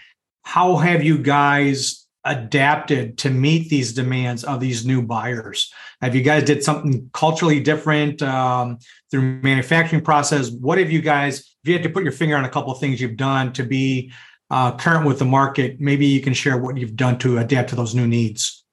How 0.43 0.77
have 0.77 1.03
you 1.03 1.17
guys 1.17 2.07
adapted 2.25 3.17
to 3.19 3.29
meet 3.29 3.69
these 3.69 3.93
demands 3.93 4.43
of 4.43 4.59
these 4.59 4.85
new 4.85 5.01
buyers? 5.01 5.71
Have 6.01 6.15
you 6.15 6.21
guys 6.21 6.43
did 6.43 6.63
something 6.63 7.09
culturally 7.13 7.59
different 7.59 8.21
um, 8.21 8.77
through 9.11 9.41
manufacturing 9.41 10.03
process? 10.03 10.49
What 10.49 10.77
have 10.77 10.91
you 10.91 11.01
guys? 11.01 11.39
If 11.39 11.69
you 11.69 11.73
had 11.73 11.83
to 11.83 11.89
put 11.89 12.03
your 12.03 12.11
finger 12.11 12.37
on 12.37 12.45
a 12.45 12.49
couple 12.49 12.71
of 12.71 12.79
things 12.79 13.01
you've 13.01 13.17
done 13.17 13.53
to 13.53 13.63
be 13.63 14.11
uh, 14.49 14.75
current 14.77 15.05
with 15.05 15.19
the 15.19 15.25
market, 15.25 15.79
maybe 15.79 16.05
you 16.05 16.21
can 16.21 16.33
share 16.33 16.57
what 16.57 16.77
you've 16.77 16.95
done 16.95 17.17
to 17.19 17.37
adapt 17.37 17.69
to 17.69 17.75
those 17.75 17.95
new 17.95 18.07
needs. 18.07 18.65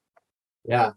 Yeah, 0.65 0.93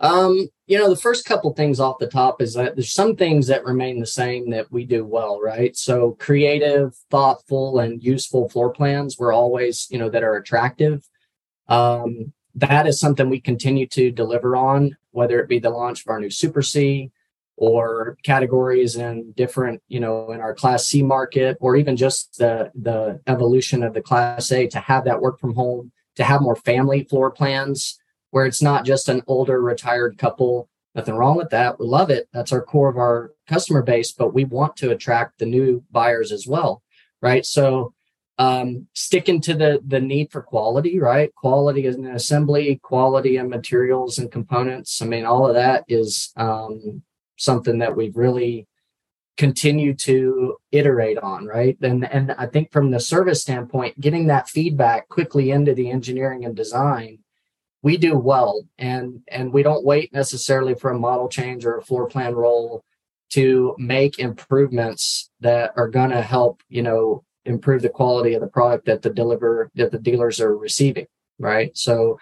um, 0.00 0.48
you 0.66 0.78
know, 0.78 0.90
the 0.90 0.96
first 0.96 1.24
couple 1.24 1.52
things 1.54 1.80
off 1.80 1.98
the 1.98 2.06
top 2.06 2.42
is 2.42 2.54
that 2.54 2.76
there's 2.76 2.92
some 2.92 3.16
things 3.16 3.46
that 3.46 3.64
remain 3.64 3.98
the 3.98 4.06
same 4.06 4.50
that 4.50 4.70
we 4.70 4.84
do 4.84 5.04
well, 5.04 5.40
right? 5.40 5.76
So 5.76 6.12
creative, 6.18 6.94
thoughtful, 7.10 7.78
and 7.78 8.02
useful 8.02 8.48
floor 8.48 8.70
plans 8.70 9.18
were 9.18 9.32
always, 9.32 9.86
you 9.90 9.98
know, 9.98 10.10
that 10.10 10.24
are 10.24 10.36
attractive. 10.36 11.08
Um, 11.68 12.32
that 12.54 12.86
is 12.86 12.98
something 12.98 13.28
we 13.28 13.40
continue 13.40 13.86
to 13.88 14.10
deliver 14.10 14.56
on, 14.56 14.96
whether 15.10 15.40
it 15.40 15.48
be 15.48 15.58
the 15.58 15.70
launch 15.70 16.00
of 16.00 16.08
our 16.08 16.20
new 16.20 16.30
Super 16.30 16.62
C 16.62 17.10
or 17.56 18.18
categories 18.22 18.96
in 18.96 19.32
different, 19.32 19.82
you 19.88 20.00
know, 20.00 20.30
in 20.32 20.40
our 20.40 20.54
Class 20.54 20.86
C 20.86 21.02
market, 21.02 21.56
or 21.60 21.76
even 21.76 21.96
just 21.96 22.38
the 22.38 22.70
the 22.74 23.20
evolution 23.26 23.82
of 23.82 23.94
the 23.94 24.02
Class 24.02 24.50
A 24.52 24.66
to 24.68 24.78
have 24.78 25.04
that 25.04 25.20
work 25.20 25.38
from 25.38 25.54
home, 25.54 25.92
to 26.16 26.24
have 26.24 26.40
more 26.40 26.56
family 26.56 27.04
floor 27.04 27.30
plans 27.30 27.98
where 28.30 28.46
it's 28.46 28.62
not 28.62 28.84
just 28.84 29.08
an 29.08 29.22
older 29.26 29.60
retired 29.62 30.18
couple. 30.18 30.68
Nothing 30.94 31.14
wrong 31.14 31.36
with 31.36 31.50
that. 31.50 31.78
We 31.78 31.86
love 31.86 32.10
it. 32.10 32.28
That's 32.32 32.52
our 32.52 32.62
core 32.62 32.88
of 32.88 32.96
our 32.96 33.32
customer 33.46 33.82
base, 33.82 34.12
but 34.12 34.34
we 34.34 34.44
want 34.44 34.76
to 34.76 34.90
attract 34.90 35.38
the 35.38 35.46
new 35.46 35.84
buyers 35.90 36.32
as 36.32 36.46
well. 36.46 36.82
Right. 37.22 37.46
So 37.46 37.94
um, 38.38 38.86
sticking 38.94 39.40
to 39.42 39.54
the 39.54 39.80
the 39.86 40.00
need 40.00 40.30
for 40.30 40.42
quality, 40.42 40.98
right? 40.98 41.34
Quality 41.34 41.86
in 41.86 42.06
assembly, 42.06 42.78
quality 42.82 43.36
in 43.36 43.48
materials 43.48 44.18
and 44.18 44.30
components. 44.30 45.00
I 45.00 45.06
mean, 45.06 45.24
all 45.24 45.46
of 45.46 45.54
that 45.54 45.84
is 45.88 46.32
um, 46.36 47.02
something 47.36 47.78
that 47.78 47.96
we've 47.96 48.16
really 48.16 48.66
continued 49.36 49.98
to 50.00 50.56
iterate 50.72 51.18
on, 51.18 51.46
right? 51.46 51.76
And 51.80 52.04
and 52.10 52.32
I 52.32 52.46
think 52.46 52.72
from 52.72 52.90
the 52.90 53.00
service 53.00 53.42
standpoint, 53.42 54.00
getting 54.00 54.26
that 54.26 54.48
feedback 54.48 55.08
quickly 55.08 55.50
into 55.50 55.74
the 55.74 55.90
engineering 55.90 56.44
and 56.44 56.54
design 56.54 57.18
we 57.86 57.96
do 57.96 58.18
well 58.18 58.66
and 58.78 59.20
and 59.28 59.52
we 59.52 59.62
don't 59.62 59.84
wait 59.84 60.12
necessarily 60.12 60.74
for 60.74 60.90
a 60.90 60.98
model 60.98 61.28
change 61.28 61.64
or 61.64 61.78
a 61.78 61.82
floor 61.82 62.08
plan 62.08 62.34
roll 62.34 62.82
to 63.30 63.76
make 63.78 64.18
improvements 64.18 65.30
that 65.38 65.72
are 65.76 65.86
going 65.86 66.10
to 66.10 66.20
help 66.20 66.60
you 66.68 66.82
know 66.82 67.22
improve 67.46 67.82
the 67.82 67.88
quality 67.88 68.34
of 68.34 68.40
the 68.40 68.46
product 68.46 68.86
that 68.86 69.02
the 69.02 69.10
deliver 69.10 69.70
that 69.74 69.90
the 69.90 69.98
dealers 69.98 70.40
are 70.40 70.56
receiving 70.56 71.06
right 71.38 71.76
so 71.76 72.18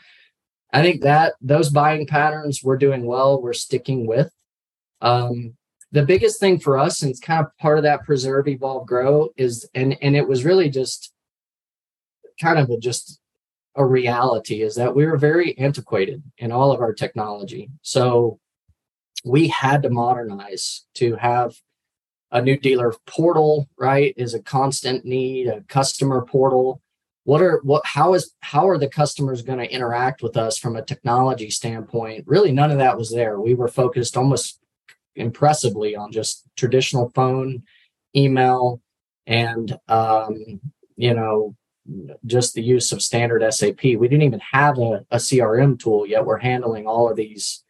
i 0.73 0.83
think 0.83 1.03
that 1.03 1.35
those 1.41 1.71
buying 1.71 2.07
patterns 2.07 2.63
we're 2.63 2.77
doing 2.77 3.05
well 3.05 3.41
we're 3.41 3.53
sticking 3.53 4.07
with 4.07 4.31
um, 5.01 5.55
the 5.93 6.05
biggest 6.05 6.41
thing 6.41 6.59
for 6.59 6.79
us 6.79 7.03
and 7.03 7.11
it's 7.11 7.21
kind 7.21 7.45
of 7.45 7.57
part 7.59 7.79
of 7.79 7.85
that 7.85 8.05
preserve 8.05 8.49
evolve 8.49 8.87
grow 8.87 9.29
is 9.37 9.69
and 9.75 9.97
and 10.01 10.17
it 10.17 10.27
was 10.27 10.45
really 10.45 10.71
just 10.71 11.13
kind 12.41 12.59
of 12.59 12.71
a 12.71 12.79
just 12.79 13.21
a 13.77 13.85
reality 13.85 14.63
is 14.63 14.77
that 14.77 14.95
we 14.95 15.07
were 15.07 15.17
very 15.17 15.59
antiquated 15.59 16.23
in 16.39 16.53
all 16.53 16.71
of 16.71 16.81
our 16.81 16.93
technology. 16.93 17.71
So 17.83 18.39
we 19.25 19.49
had 19.49 19.83
to 19.83 19.91
modernize 19.91 20.85
to 20.95 21.17
have 21.17 21.55
a 22.35 22.43
new 22.43 22.59
dealer 22.59 22.93
portal, 23.07 23.69
right? 23.79 24.13
Is 24.17 24.35
a 24.35 24.43
constant 24.43 25.05
need, 25.05 25.47
a 25.47 25.63
customer 25.63 26.23
portal. 26.23 26.83
What 27.23 27.41
are 27.41 27.61
what 27.63 27.87
how 27.87 28.13
is 28.13 28.35
how 28.41 28.69
are 28.69 28.77
the 28.77 28.89
customers 28.89 29.41
going 29.41 29.61
to 29.61 29.73
interact 29.73 30.23
with 30.23 30.37
us 30.37 30.59
from 30.59 30.77
a 30.77 30.85
technology 30.85 31.49
standpoint? 31.49 32.25
Really 32.27 32.53
none 32.53 32.73
of 32.73 32.79
that 32.79 32.99
was 32.99 33.11
there. 33.13 33.41
We 33.41 33.55
were 33.55 33.69
focused 33.69 34.17
almost 34.17 34.61
impressively 35.15 35.95
on 35.95 36.11
just 36.11 36.45
traditional 36.57 37.11
phone, 37.15 37.63
email, 38.15 38.83
and 39.27 39.79
um, 39.89 40.61
you 40.97 41.15
know 41.15 41.57
just 42.27 42.55
the 42.55 42.63
use 42.63 42.93
of 42.93 43.01
standard 43.01 43.45
SAP. 43.55 43.85
We 43.85 44.09
didn't 44.09 44.23
even 44.23 44.41
have 44.53 44.79
a, 44.79 45.05
a 45.11 45.19
CRM 45.19 45.79
tool 45.79 46.07
yet. 46.07 46.25
We're 46.25 46.39
handling 46.39 46.87
all 46.87 47.11
of 47.11 47.17
these, 47.17 47.63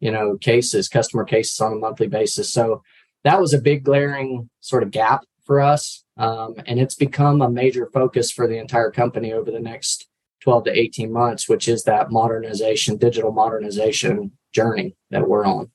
you 0.00 0.12
know, 0.12 0.38
cases, 0.38 0.88
customer 0.88 1.24
cases 1.24 1.60
on 1.60 1.72
a 1.72 1.76
monthly 1.76 2.06
basis. 2.06 2.48
So 2.52 2.82
that 3.26 3.40
was 3.40 3.52
a 3.52 3.58
big 3.58 3.82
glaring 3.82 4.48
sort 4.60 4.84
of 4.84 4.92
gap 4.92 5.24
for 5.44 5.60
us. 5.60 6.04
Um, 6.16 6.54
and 6.66 6.78
it's 6.78 6.94
become 6.94 7.42
a 7.42 7.50
major 7.50 7.90
focus 7.92 8.30
for 8.30 8.46
the 8.46 8.56
entire 8.56 8.90
company 8.92 9.32
over 9.32 9.50
the 9.50 9.60
next 9.60 10.06
12 10.42 10.64
to 10.64 10.78
18 10.78 11.12
months, 11.12 11.48
which 11.48 11.66
is 11.66 11.82
that 11.84 12.12
modernization, 12.12 12.96
digital 12.96 13.32
modernization 13.32 14.30
journey 14.54 14.94
that 15.10 15.28
we're 15.28 15.44
on. 15.44 15.70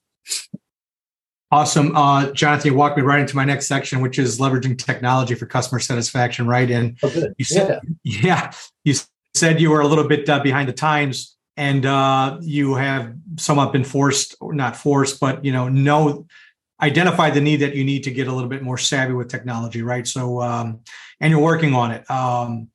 Awesome. 1.52 1.94
Uh, 1.94 2.32
Jonathan, 2.32 2.72
you 2.72 2.78
walked 2.78 2.96
me 2.96 3.04
right 3.04 3.20
into 3.20 3.36
my 3.36 3.44
next 3.44 3.68
section, 3.68 4.00
which 4.00 4.18
is 4.18 4.40
leveraging 4.40 4.78
technology 4.78 5.36
for 5.36 5.46
customer 5.46 5.80
satisfaction, 5.80 6.48
right? 6.48 6.72
And 6.72 6.98
oh, 7.04 7.28
you 7.38 7.44
said, 7.44 7.82
yeah. 8.04 8.22
yeah. 8.24 8.52
you 8.86 8.96
said 9.36 9.60
you 9.60 9.72
were 9.72 9.82
a 9.82 9.88
little 9.88 10.08
bit 10.08 10.30
uh, 10.30 10.40
behind 10.40 10.70
the 10.70 10.74
times 10.74 11.36
and 11.58 11.86
uh, 11.86 12.38
you 12.40 12.76
have 12.76 13.14
somewhat 13.38 13.74
been 13.74 13.84
forced, 13.84 14.36
or 14.40 14.54
not 14.54 14.78
forced, 14.78 15.20
but, 15.20 15.44
you 15.44 15.52
know, 15.52 15.68
know, 15.68 16.26
identify 16.82 17.30
the 17.30 17.42
need 17.42 17.58
that 17.58 17.76
you 17.76 17.84
need 17.84 18.04
to 18.04 18.12
get 18.12 18.28
a 18.28 18.34
little 18.34 18.50
bit 18.50 18.64
more 18.64 18.78
savvy 18.78 19.14
with 19.14 19.30
technology, 19.30 19.82
right? 19.82 20.08
So, 20.08 20.42
um, 20.42 20.80
and 21.20 21.32
you're 21.32 21.42
working 21.42 21.74
on 21.74 21.92
it. 21.92 22.10
Um, 22.10 22.70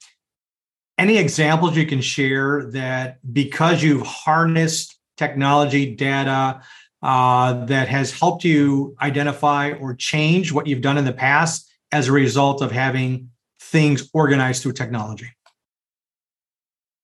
any 0.98 1.18
examples 1.18 1.76
you 1.76 1.86
can 1.86 2.00
share 2.00 2.64
that 2.70 3.18
because 3.32 3.82
you've 3.82 4.06
harnessed 4.06 4.98
technology, 5.16 5.94
data, 5.94 6.62
uh, 7.02 7.64
that 7.66 7.88
has 7.88 8.18
helped 8.18 8.44
you 8.44 8.96
identify 9.02 9.72
or 9.72 9.94
change 9.94 10.52
what 10.52 10.66
you've 10.66 10.80
done 10.80 10.96
in 10.96 11.04
the 11.04 11.12
past 11.12 11.70
as 11.92 12.08
a 12.08 12.12
result 12.12 12.62
of 12.62 12.72
having 12.72 13.30
things 13.60 14.08
organized 14.12 14.62
through 14.62 14.72
technology? 14.72 15.30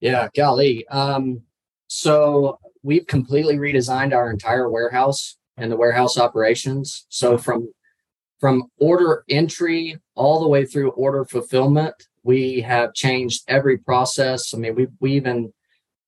Yeah, 0.01 0.29
golly. 0.35 0.87
Um, 0.89 1.43
so 1.87 2.59
we've 2.83 3.07
completely 3.07 3.59
redesigned 3.59 4.15
our 4.15 4.31
entire 4.31 4.69
warehouse 4.69 5.37
and 5.57 5.71
the 5.71 5.77
warehouse 5.77 6.19
operations. 6.19 7.07
So 7.09 7.39
from 7.39 7.73
from 8.41 8.65
order 8.79 9.25
entry 9.31 9.99
all 10.17 10.41
the 10.41 10.49
way 10.49 10.65
through 10.65 10.91
order 10.91 11.25
fulfillment, 11.25 11.95
we 12.25 12.61
have 12.61 12.95
changed 12.95 13.45
every 13.47 13.79
process. 13.79 14.53
I 14.55 14.59
mean, 14.59 14.75
we 14.75 14.89
we 15.01 15.13
even 15.13 15.53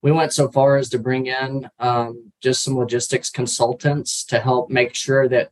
we 0.03 0.13
went 0.13 0.33
so 0.33 0.51
far 0.51 0.77
as 0.77 0.91
to 0.91 0.99
bring 0.99 1.27
in 1.27 1.69
um, 1.79 2.33
just 2.43 2.63
some 2.63 2.77
logistics 2.77 3.31
consultants 3.31 4.25
to 4.27 4.39
help 4.39 4.69
make 4.69 4.95
sure 4.95 5.29
that 5.29 5.51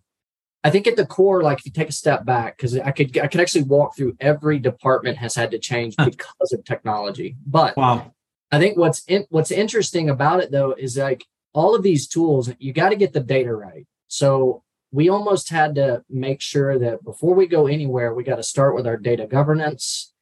I 0.64 0.70
think 0.70 0.86
at 0.86 0.96
the 0.96 1.06
core, 1.06 1.42
like 1.42 1.58
if 1.58 1.66
you 1.66 1.72
take 1.72 1.88
a 1.88 1.92
step 1.92 2.24
back, 2.24 2.56
because 2.56 2.78
I 2.78 2.92
could 2.92 3.16
I 3.18 3.26
could 3.26 3.40
actually 3.40 3.64
walk 3.64 3.96
through 3.96 4.16
every 4.20 4.58
department 4.58 5.18
has 5.18 5.34
had 5.34 5.50
to 5.52 5.58
change 5.58 5.96
because 5.96 6.52
of 6.52 6.64
technology. 6.64 7.36
But 7.46 7.76
wow. 7.76 8.12
I 8.50 8.58
think 8.58 8.76
what's 8.76 9.02
in, 9.08 9.24
what's 9.30 9.50
interesting 9.50 10.10
about 10.10 10.40
it 10.40 10.50
though 10.50 10.72
is 10.72 10.96
like 10.96 11.24
all 11.52 11.74
of 11.74 11.82
these 11.82 12.06
tools, 12.06 12.50
you 12.58 12.72
got 12.72 12.90
to 12.90 12.96
get 12.96 13.12
the 13.12 13.20
data 13.20 13.54
right. 13.54 13.86
So 14.08 14.62
we 14.90 15.08
almost 15.08 15.48
had 15.48 15.74
to 15.76 16.04
make 16.08 16.40
sure 16.40 16.78
that 16.78 17.04
before 17.04 17.34
we 17.34 17.46
go 17.46 17.66
anywhere, 17.66 18.14
we 18.14 18.24
got 18.24 18.36
to 18.36 18.42
start 18.42 18.74
with 18.74 18.86
our 18.86 18.96
data 18.96 19.26
governance. 19.26 20.12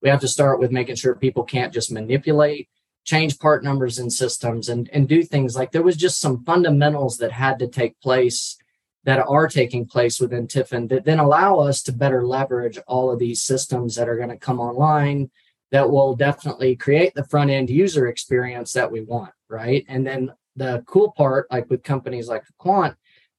We 0.00 0.08
have 0.08 0.20
to 0.20 0.28
start 0.28 0.60
with 0.60 0.70
making 0.70 0.96
sure 0.96 1.14
people 1.14 1.44
can't 1.44 1.72
just 1.72 1.92
manipulate 1.92 2.68
change 3.04 3.38
part 3.38 3.64
numbers 3.64 3.98
in 3.98 4.10
systems 4.10 4.68
and, 4.68 4.88
and 4.92 5.08
do 5.08 5.22
things 5.22 5.56
like 5.56 5.72
there 5.72 5.82
was 5.82 5.96
just 5.96 6.20
some 6.20 6.44
fundamentals 6.44 7.18
that 7.18 7.32
had 7.32 7.58
to 7.58 7.66
take 7.66 8.00
place 8.00 8.56
that 9.04 9.18
are 9.18 9.48
taking 9.48 9.84
place 9.84 10.20
within 10.20 10.46
Tiffin 10.46 10.86
that 10.88 11.04
then 11.04 11.18
allow 11.18 11.58
us 11.58 11.82
to 11.82 11.92
better 11.92 12.24
leverage 12.24 12.78
all 12.86 13.10
of 13.10 13.18
these 13.18 13.42
systems 13.42 13.96
that 13.96 14.08
are 14.08 14.16
going 14.16 14.28
to 14.28 14.36
come 14.36 14.60
online 14.60 15.30
that 15.72 15.90
will 15.90 16.14
definitely 16.14 16.76
create 16.76 17.12
the 17.14 17.24
front 17.24 17.50
end 17.50 17.70
user 17.70 18.06
experience 18.06 18.72
that 18.74 18.92
we 18.92 19.00
want, 19.00 19.32
right? 19.48 19.84
And 19.88 20.06
then 20.06 20.32
the 20.56 20.84
cool 20.86 21.12
part, 21.12 21.50
like 21.50 21.68
with 21.70 21.82
companies 21.82 22.28
like 22.28 22.44
Aquant, 22.58 22.96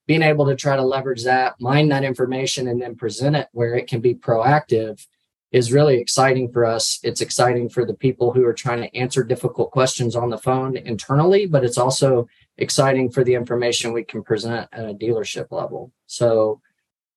being 0.07 0.21
able 0.21 0.45
to 0.47 0.55
try 0.55 0.75
to 0.75 0.81
leverage 0.81 1.23
that, 1.23 1.55
mine 1.59 1.89
that 1.89 2.03
information, 2.03 2.67
and 2.67 2.81
then 2.81 2.95
present 2.95 3.35
it 3.35 3.47
where 3.51 3.75
it 3.75 3.87
can 3.87 4.01
be 4.01 4.15
proactive 4.15 5.05
is 5.51 5.71
really 5.71 5.97
exciting 5.97 6.51
for 6.51 6.65
us. 6.65 6.99
It's 7.03 7.21
exciting 7.21 7.69
for 7.69 7.85
the 7.85 7.93
people 7.93 8.33
who 8.33 8.43
are 8.43 8.53
trying 8.53 8.81
to 8.81 8.95
answer 8.97 9.23
difficult 9.23 9.71
questions 9.71 10.15
on 10.15 10.31
the 10.31 10.37
phone 10.37 10.75
internally, 10.75 11.45
but 11.45 11.63
it's 11.63 11.77
also 11.77 12.27
exciting 12.57 13.11
for 13.11 13.23
the 13.23 13.35
information 13.35 13.93
we 13.93 14.03
can 14.03 14.23
present 14.23 14.67
at 14.73 14.89
a 14.89 14.93
dealership 14.93 15.51
level. 15.51 15.91
So, 16.07 16.59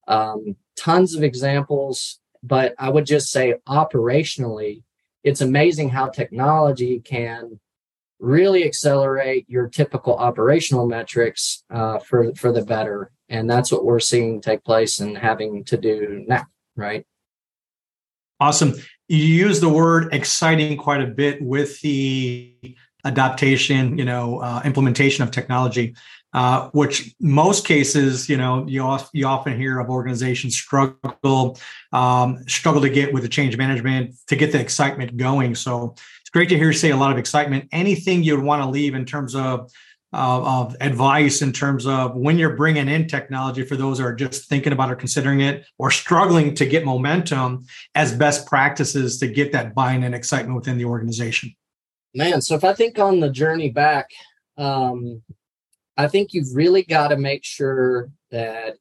um, 0.06 0.54
tons 0.76 1.16
of 1.16 1.24
examples, 1.24 2.20
but 2.42 2.74
I 2.78 2.90
would 2.90 3.06
just 3.06 3.32
say 3.32 3.54
operationally, 3.66 4.82
it's 5.24 5.40
amazing 5.40 5.88
how 5.88 6.08
technology 6.08 7.00
can 7.00 7.58
really 8.18 8.64
accelerate 8.64 9.44
your 9.48 9.68
typical 9.68 10.16
operational 10.16 10.86
metrics 10.86 11.64
uh, 11.70 11.98
for 11.98 12.34
for 12.34 12.52
the 12.52 12.64
better, 12.64 13.10
and 13.28 13.48
that's 13.48 13.70
what 13.70 13.84
we're 13.84 14.00
seeing 14.00 14.40
take 14.40 14.64
place 14.64 15.00
and 15.00 15.16
having 15.16 15.64
to 15.64 15.76
do 15.76 16.24
now, 16.26 16.44
right? 16.76 17.06
Awesome. 18.40 18.74
You 19.08 19.18
use 19.18 19.60
the 19.60 19.68
word 19.68 20.12
exciting 20.12 20.76
quite 20.76 21.00
a 21.00 21.06
bit 21.06 21.40
with 21.40 21.80
the 21.80 22.54
adaptation, 23.04 23.96
you 23.96 24.04
know, 24.04 24.40
uh, 24.40 24.60
implementation 24.64 25.22
of 25.22 25.30
technology, 25.30 25.94
uh, 26.34 26.68
which 26.72 27.14
most 27.20 27.64
cases, 27.64 28.28
you 28.28 28.36
know, 28.36 28.66
you, 28.66 28.98
you 29.14 29.26
often 29.26 29.56
hear 29.56 29.78
of 29.78 29.88
organizations 29.88 30.54
struggle, 30.54 31.58
um, 31.92 32.42
struggle 32.48 32.82
to 32.82 32.90
get 32.90 33.14
with 33.14 33.22
the 33.22 33.28
change 33.28 33.56
management 33.56 34.14
to 34.26 34.36
get 34.36 34.52
the 34.52 34.60
excitement 34.60 35.16
going. 35.16 35.54
So 35.54 35.94
it's 36.26 36.32
great 36.32 36.48
to 36.48 36.58
hear 36.58 36.66
you 36.66 36.72
say 36.72 36.90
a 36.90 36.96
lot 36.96 37.12
of 37.12 37.18
excitement. 37.18 37.68
Anything 37.70 38.24
you'd 38.24 38.42
want 38.42 38.60
to 38.60 38.68
leave 38.68 38.96
in 38.96 39.04
terms 39.04 39.36
of 39.36 39.70
of 40.12 40.74
advice 40.80 41.40
in 41.40 41.52
terms 41.52 41.86
of 41.86 42.16
when 42.16 42.36
you're 42.36 42.56
bringing 42.56 42.88
in 42.88 43.06
technology 43.06 43.62
for 43.62 43.76
those 43.76 44.00
who 44.00 44.04
are 44.04 44.12
just 44.12 44.48
thinking 44.48 44.72
about 44.72 44.90
or 44.90 44.96
considering 44.96 45.40
it 45.40 45.64
or 45.78 45.88
struggling 45.92 46.52
to 46.52 46.66
get 46.66 46.84
momentum 46.84 47.64
as 47.94 48.12
best 48.12 48.44
practices 48.46 49.18
to 49.18 49.28
get 49.28 49.52
that 49.52 49.72
buy-in 49.72 50.02
and 50.02 50.16
excitement 50.16 50.56
within 50.56 50.78
the 50.78 50.84
organization 50.84 51.54
man 52.14 52.40
so 52.40 52.54
if 52.54 52.64
i 52.64 52.72
think 52.72 52.98
on 53.00 53.18
the 53.20 53.28
journey 53.28 53.68
back 53.68 54.08
um, 54.56 55.20
i 55.98 56.06
think 56.06 56.32
you've 56.32 56.54
really 56.54 56.84
got 56.84 57.08
to 57.08 57.16
make 57.16 57.44
sure 57.44 58.08
that 58.30 58.76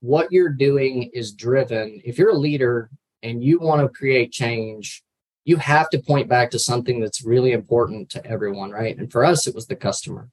what 0.00 0.30
you're 0.30 0.50
doing 0.50 1.10
is 1.14 1.32
driven 1.32 2.00
if 2.04 2.16
you're 2.16 2.30
a 2.30 2.38
leader 2.38 2.90
and 3.24 3.42
you 3.42 3.58
want 3.58 3.80
to 3.80 3.88
create 3.88 4.30
change 4.30 5.02
you 5.44 5.56
have 5.56 5.90
to 5.90 5.98
point 5.98 6.28
back 6.28 6.50
to 6.50 6.58
something 6.58 7.00
that's 7.00 7.24
really 7.24 7.52
important 7.52 8.10
to 8.10 8.26
everyone, 8.26 8.70
right? 8.70 8.96
And 8.96 9.10
for 9.10 9.24
us, 9.24 9.46
it 9.46 9.54
was 9.54 9.66
the 9.66 9.76
customer 9.76 10.30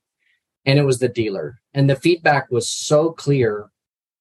and 0.66 0.80
it 0.80 0.84
was 0.84 1.00
the 1.00 1.10
dealer. 1.10 1.60
And 1.74 1.90
the 1.90 1.96
feedback 1.96 2.50
was 2.50 2.70
so 2.70 3.12
clear 3.12 3.70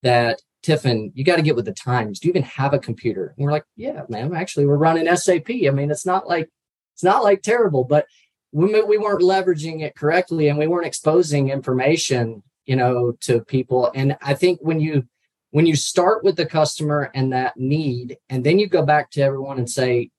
that 0.03 0.41
Tiffin, 0.63 1.11
you 1.15 1.23
got 1.23 1.37
to 1.37 1.41
get 1.41 1.55
with 1.55 1.65
the 1.65 1.73
times. 1.73 2.19
Do 2.19 2.27
you 2.27 2.33
even 2.33 2.43
have 2.43 2.73
a 2.73 2.79
computer? 2.79 3.33
And 3.35 3.45
we're 3.45 3.51
like, 3.51 3.65
yeah, 3.75 4.03
man, 4.09 4.35
actually 4.35 4.65
we're 4.65 4.77
running 4.77 5.13
SAP. 5.15 5.49
I 5.49 5.69
mean, 5.71 5.91
it's 5.91 6.05
not 6.05 6.27
like 6.27 6.49
it's 6.93 7.03
not 7.03 7.23
like 7.23 7.41
terrible, 7.41 7.83
but 7.83 8.05
we, 8.51 8.81
we 8.83 8.97
weren't 8.97 9.21
leveraging 9.21 9.81
it 9.81 9.95
correctly 9.95 10.49
and 10.49 10.59
we 10.59 10.67
weren't 10.67 10.85
exposing 10.85 11.49
information, 11.49 12.43
you 12.65 12.75
know, 12.75 13.13
to 13.21 13.41
people. 13.45 13.91
And 13.95 14.17
I 14.21 14.33
think 14.33 14.59
when 14.61 14.79
you 14.79 15.07
when 15.51 15.65
you 15.65 15.75
start 15.75 16.23
with 16.23 16.35
the 16.37 16.45
customer 16.45 17.11
and 17.13 17.33
that 17.33 17.57
need, 17.57 18.17
and 18.29 18.43
then 18.43 18.59
you 18.59 18.67
go 18.67 18.85
back 18.85 19.11
to 19.11 19.21
everyone 19.21 19.57
and 19.57 19.69
say, 19.69 20.09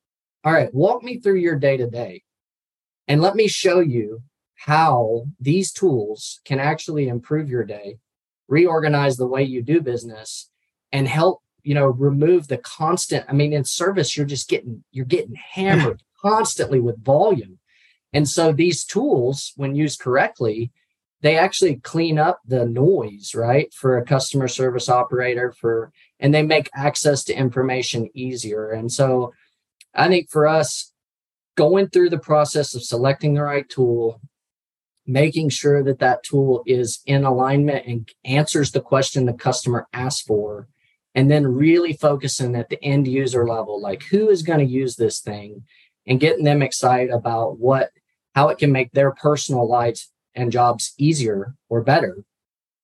all 0.45 0.53
right, 0.53 0.73
walk 0.75 1.03
me 1.03 1.19
through 1.19 1.37
your 1.39 1.57
day 1.57 1.77
to 1.77 1.89
day 1.89 2.23
and 3.09 3.21
let 3.21 3.35
me 3.35 3.49
show 3.49 3.81
you 3.81 4.23
how 4.55 5.27
these 5.41 5.73
tools 5.73 6.41
can 6.45 6.61
actually 6.61 7.09
improve 7.09 7.49
your 7.49 7.65
day, 7.65 7.99
reorganize 8.49 9.17
the 9.17 9.27
way 9.27 9.43
you 9.43 9.63
do 9.63 9.81
business, 9.81 10.51
and 10.93 11.09
help 11.09 11.43
you 11.63 11.75
know 11.75 11.87
remove 11.87 12.49
the 12.49 12.59
constant 12.59 13.25
i 13.29 13.33
mean 13.33 13.53
in 13.53 13.65
service 13.65 14.17
you're 14.17 14.27
just 14.27 14.49
getting 14.49 14.83
you're 14.91 15.05
getting 15.05 15.37
hammered 15.37 16.03
constantly 16.23 16.81
with 16.81 17.05
volume. 17.05 17.59
And 18.13 18.29
so 18.29 18.53
these 18.53 18.85
tools 18.85 19.53
when 19.57 19.75
used 19.75 20.01
correctly 20.01 20.71
they 21.21 21.39
actually 21.39 21.77
clean 21.77 22.19
up 22.19 22.41
the 22.47 22.67
noise 22.67 23.33
right 23.35 23.73
for 23.73 23.97
a 23.97 24.05
customer 24.05 24.49
service 24.49 24.89
operator 24.89 25.53
for 25.53 25.93
and 26.19 26.35
they 26.35 26.43
make 26.43 26.69
access 26.75 27.25
to 27.25 27.35
information 27.35 28.11
easier. 28.15 28.71
And 28.71 28.91
so 28.91 29.33
I 29.95 30.09
think 30.09 30.31
for 30.31 30.47
us, 30.47 30.93
going 31.57 31.89
through 31.89 32.11
the 32.11 32.19
process 32.19 32.75
of 32.75 32.83
selecting 32.83 33.35
the 33.35 33.43
right 33.43 33.69
tool, 33.69 34.21
making 35.07 35.51
sure 35.51 35.83
that 35.83 35.99
that 35.99 36.23
tool 36.23 36.63
is 36.67 37.01
in 37.07 37.25
alignment 37.25 37.87
and 37.87 38.09
answers 38.25 38.71
the 38.71 38.81
question 38.81 39.27
the 39.27 39.33
customer 39.33 39.87
asks 39.93 40.23
for, 40.23 40.69
and 41.15 41.31
then 41.31 41.47
really 41.47 41.93
focusing 41.93 42.55
at 42.55 42.71
the 42.71 42.83
end 42.83 43.07
user 43.07 43.47
level, 43.47 43.81
like 43.81 44.05
who 44.05 44.29
is 44.29 44.43
going 44.43 44.61
to 44.61 44.65
use 44.65 44.97
this 44.97 45.21
thing 45.21 45.65
and 46.07 46.21
getting 46.21 46.45
them 46.45 46.63
excited 46.63 47.11
about 47.11 47.59
what, 47.59 47.91
how 48.35 48.49
it 48.49 48.59
can 48.59 48.73
make 48.73 48.93
their 48.93 49.11
personal 49.11 49.69
lives 49.69 50.11
and 50.35 50.51
jobs 50.51 50.95
easier 50.97 51.55
or 51.69 51.83
better. 51.83 52.25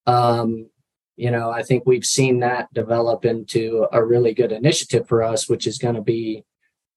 Um, 0.07 0.68
you 1.16 1.31
know, 1.31 1.51
I 1.51 1.62
think 1.62 1.85
we've 1.85 2.05
seen 2.05 2.40
that 2.40 2.73
develop 2.73 3.25
into 3.25 3.87
a 3.92 4.05
really 4.05 4.35
good 4.35 4.53
initiative 4.53 5.09
for 5.09 5.23
us, 5.23 5.49
which 5.49 5.66
is 5.66 5.79
going 5.79 5.94
to 5.94 6.03
be 6.03 6.44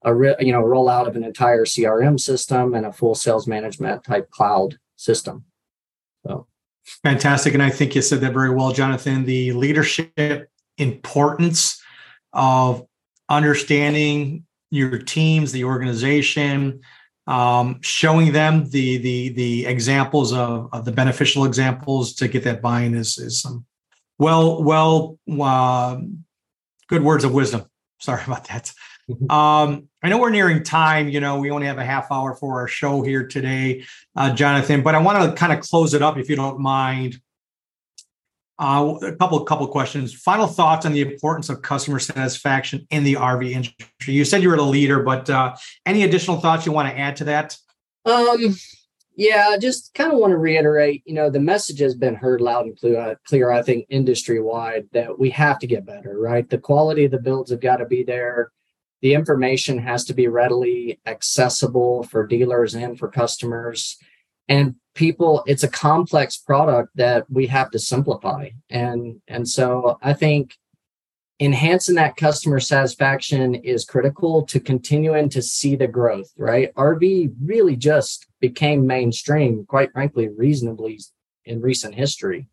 a 0.04 0.14
re- 0.14 0.36
you 0.40 0.52
know 0.52 0.62
rollout 0.62 1.08
of 1.08 1.16
an 1.16 1.24
entire 1.24 1.66
CRM 1.66 2.20
system 2.20 2.74
and 2.74 2.86
a 2.86 2.92
full 2.92 3.16
sales 3.16 3.48
management 3.48 4.04
type 4.04 4.30
cloud 4.32 4.78
system. 4.96 5.46
So 6.26 6.48
fantastic, 7.04 7.54
and 7.54 7.64
I 7.64 7.70
think 7.70 7.96
you 7.96 8.02
said 8.02 8.22
that 8.22 8.34
very 8.34 8.54
well, 8.54 8.72
Jonathan. 8.72 9.26
The 9.26 9.54
leadership 9.54 10.50
importance 10.78 11.82
of 12.34 12.86
understanding 13.30 14.46
your 14.72 14.98
teams, 14.98 15.52
the 15.52 15.66
organization, 15.66 16.82
um, 17.28 17.80
showing 17.82 18.32
them 18.32 18.70
the 18.70 18.98
the 18.98 19.30
the 19.30 19.66
examples 19.66 20.34
of, 20.34 20.70
of 20.74 20.86
the 20.86 20.92
beneficial 20.92 21.46
examples 21.46 22.14
to 22.16 22.28
get 22.28 22.44
that 22.44 22.62
buy-in 22.62 22.96
is 22.96 23.18
is 23.18 23.42
some 23.42 23.66
well 24.18 24.64
well 24.64 25.20
uh, 25.40 25.98
good 26.88 27.04
words 27.04 27.24
of 27.24 27.34
wisdom. 27.34 27.66
Sorry 28.00 28.24
about 28.26 28.48
that. 28.48 28.74
Mm-hmm. 29.10 29.32
Um, 29.32 29.88
I 30.04 30.10
know 30.10 30.18
we're 30.18 30.32
nearing 30.32 30.64
time. 30.64 31.10
You 31.10 31.20
know, 31.20 31.40
we 31.40 31.52
only 31.52 31.68
have 31.68 31.78
a 31.78 31.86
half 31.86 32.12
hour 32.12 32.34
for 32.34 32.60
our 32.60 32.68
show 32.68 33.04
here 33.04 33.28
today, 33.28 33.86
uh, 34.16 34.34
Jonathan. 34.34 34.82
But 34.82 34.96
I 34.96 35.00
want 35.00 35.24
to 35.24 35.36
kind 35.38 35.54
of 35.54 35.60
close 35.60 35.94
it 35.94 36.02
up, 36.02 36.18
if 36.18 36.30
you 36.30 36.36
don't 36.36 36.60
mind. 36.60 37.22
Uh, 38.58 38.96
a 39.02 39.16
couple 39.16 39.44
couple 39.44 39.68
questions. 39.68 40.14
Final 40.14 40.48
thoughts 40.48 40.86
on 40.86 40.94
the 40.94 41.02
importance 41.02 41.50
of 41.50 41.62
customer 41.62 42.00
satisfaction 42.00 42.86
in 42.92 43.04
the 43.04 43.16
RV 43.16 43.50
industry. 43.52 44.14
You 44.14 44.26
said 44.26 44.44
you 44.44 44.50
were 44.50 44.58
the 44.58 44.64
leader, 44.64 45.02
but 45.02 45.30
uh, 45.30 45.56
any 45.86 46.04
additional 46.04 46.38
thoughts 46.38 46.66
you 46.66 46.72
want 46.72 46.90
to 46.90 46.98
add 46.98 47.16
to 47.18 47.24
that? 47.26 47.58
Um, 48.06 48.56
yeah, 49.16 49.58
just 49.58 49.94
kind 49.94 50.12
of 50.12 50.20
want 50.20 50.32
to 50.32 50.38
reiterate. 50.38 51.02
You 51.06 51.16
know, 51.16 51.30
the 51.30 51.40
message 51.40 51.80
has 51.80 51.96
been 51.96 52.16
heard 52.16 52.40
loud 52.40 52.66
and 52.66 52.78
clear. 52.78 53.20
Clear, 53.28 53.52
I 53.52 53.64
think, 53.64 53.86
industry 53.90 54.40
wide 54.40 54.88
that 54.94 55.18
we 55.18 55.32
have 55.32 55.58
to 55.60 55.68
get 55.68 55.86
better. 55.86 56.20
Right, 56.20 56.48
the 56.48 56.60
quality 56.60 57.06
of 57.06 57.12
the 57.12 57.20
builds 57.20 57.52
have 57.52 57.62
got 57.62 57.78
to 57.78 57.86
be 57.86 58.04
there 58.04 58.52
the 59.02 59.14
information 59.14 59.80
has 59.80 60.06
to 60.06 60.14
be 60.14 60.28
readily 60.28 61.00
accessible 61.06 62.04
for 62.04 62.26
dealers 62.26 62.76
and 62.76 62.98
for 62.98 63.08
customers. 63.08 63.98
And 64.48 64.76
people 64.96 65.44
it's 65.48 65.64
a 65.64 65.68
complex 65.68 66.38
product 66.38 66.90
that 66.96 67.26
we 67.30 67.48
have 67.48 67.72
to 67.72 67.80
simplify. 67.80 68.50
And 68.70 69.22
and 69.28 69.48
so 69.48 69.98
i 70.02 70.14
think 70.14 70.58
enhancing 71.40 71.96
that 71.96 72.18
customer 72.18 72.60
satisfaction 72.60 73.56
is 73.56 73.86
critical 73.86 74.44
to 74.44 74.60
continuing 74.60 75.28
to 75.30 75.42
see 75.42 75.76
the 75.76 75.88
growth 75.88 76.32
right? 76.38 76.74
Rv 76.76 77.34
really 77.44 77.76
just 77.76 78.28
became 78.40 78.86
mainstream 78.86 79.66
quite 79.66 79.92
frankly 79.92 80.30
reasonably 80.30 81.00
in 81.46 81.62
recent 81.62 81.96
history. 81.96 82.48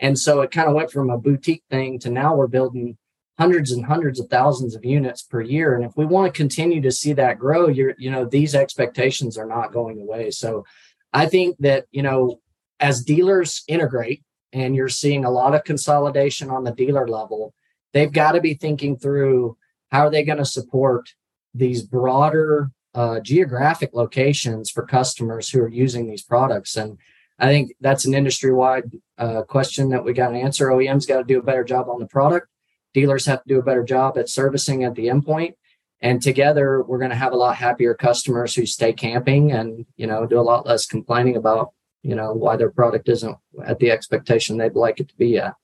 And 0.00 0.18
so 0.18 0.42
it 0.42 0.50
kind 0.50 0.68
of 0.68 0.74
went 0.74 0.90
from 0.90 1.10
a 1.10 1.18
boutique 1.18 1.64
thing 1.70 1.98
to 2.00 2.10
now 2.10 2.36
we're 2.36 2.46
building 2.46 2.98
hundreds 3.38 3.70
and 3.70 3.86
hundreds 3.86 4.18
of 4.18 4.28
thousands 4.28 4.74
of 4.74 4.84
units 4.84 5.22
per 5.22 5.40
year. 5.40 5.76
And 5.76 5.84
if 5.84 5.92
we 5.96 6.04
want 6.04 6.32
to 6.32 6.36
continue 6.36 6.80
to 6.82 6.90
see 6.90 7.12
that 7.14 7.38
grow 7.38 7.68
you're 7.68 7.94
you 7.98 8.10
know 8.10 8.24
these 8.24 8.54
expectations 8.54 9.38
are 9.38 9.46
not 9.46 9.72
going 9.72 10.00
away. 10.00 10.30
So 10.30 10.64
i 11.12 11.26
think 11.26 11.56
that 11.58 11.86
you 11.90 12.02
know 12.02 12.40
as 12.80 13.02
dealers 13.02 13.62
integrate 13.68 14.22
and 14.52 14.74
you're 14.74 14.88
seeing 14.88 15.24
a 15.24 15.30
lot 15.30 15.54
of 15.54 15.64
consolidation 15.64 16.50
on 16.50 16.64
the 16.64 16.72
dealer 16.72 17.08
level 17.08 17.54
they've 17.92 18.12
got 18.12 18.32
to 18.32 18.40
be 18.40 18.54
thinking 18.54 18.96
through 18.96 19.56
how 19.90 20.06
are 20.06 20.10
they 20.10 20.22
going 20.22 20.38
to 20.38 20.44
support 20.44 21.14
these 21.54 21.82
broader 21.82 22.70
uh, 22.94 23.20
geographic 23.20 23.90
locations 23.94 24.70
for 24.70 24.84
customers 24.84 25.48
who 25.48 25.60
are 25.60 25.68
using 25.68 26.06
these 26.06 26.22
products. 26.22 26.76
And 26.76 26.98
i 27.38 27.46
think 27.46 27.72
that's 27.80 28.04
an 28.04 28.14
industry 28.14 28.52
wide 28.52 28.90
uh, 29.16 29.42
question 29.42 29.90
that 29.90 30.04
we 30.04 30.12
got 30.12 30.30
to 30.30 30.36
answer. 30.36 30.68
Oems 30.68 31.06
got 31.06 31.18
to 31.18 31.24
do 31.24 31.38
a 31.38 31.42
better 31.42 31.64
job 31.64 31.88
on 31.88 32.00
the 32.00 32.06
product 32.06 32.48
dealers 32.94 33.26
have 33.26 33.42
to 33.42 33.48
do 33.48 33.58
a 33.58 33.62
better 33.62 33.84
job 33.84 34.18
at 34.18 34.28
servicing 34.28 34.84
at 34.84 34.94
the 34.94 35.06
endpoint. 35.06 35.54
And 36.00 36.22
together 36.22 36.82
we're 36.82 36.98
going 36.98 37.10
to 37.10 37.16
have 37.16 37.32
a 37.32 37.36
lot 37.36 37.56
happier 37.56 37.94
customers 37.94 38.54
who 38.54 38.66
stay 38.66 38.92
camping 38.92 39.52
and 39.52 39.84
you 39.96 40.06
know 40.06 40.26
do 40.26 40.38
a 40.38 40.42
lot 40.42 40.66
less 40.66 40.86
complaining 40.86 41.36
about 41.36 41.72
you 42.02 42.14
know 42.14 42.32
why 42.32 42.56
their 42.56 42.70
product 42.70 43.08
isn't 43.08 43.36
at 43.64 43.78
the 43.78 43.90
expectation 43.90 44.56
they'd 44.56 44.76
like 44.76 45.00
it 45.00 45.08
to 45.08 45.16
be 45.16 45.38
at. 45.38 45.54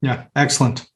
Yeah 0.00 0.24
excellent. 0.36 0.86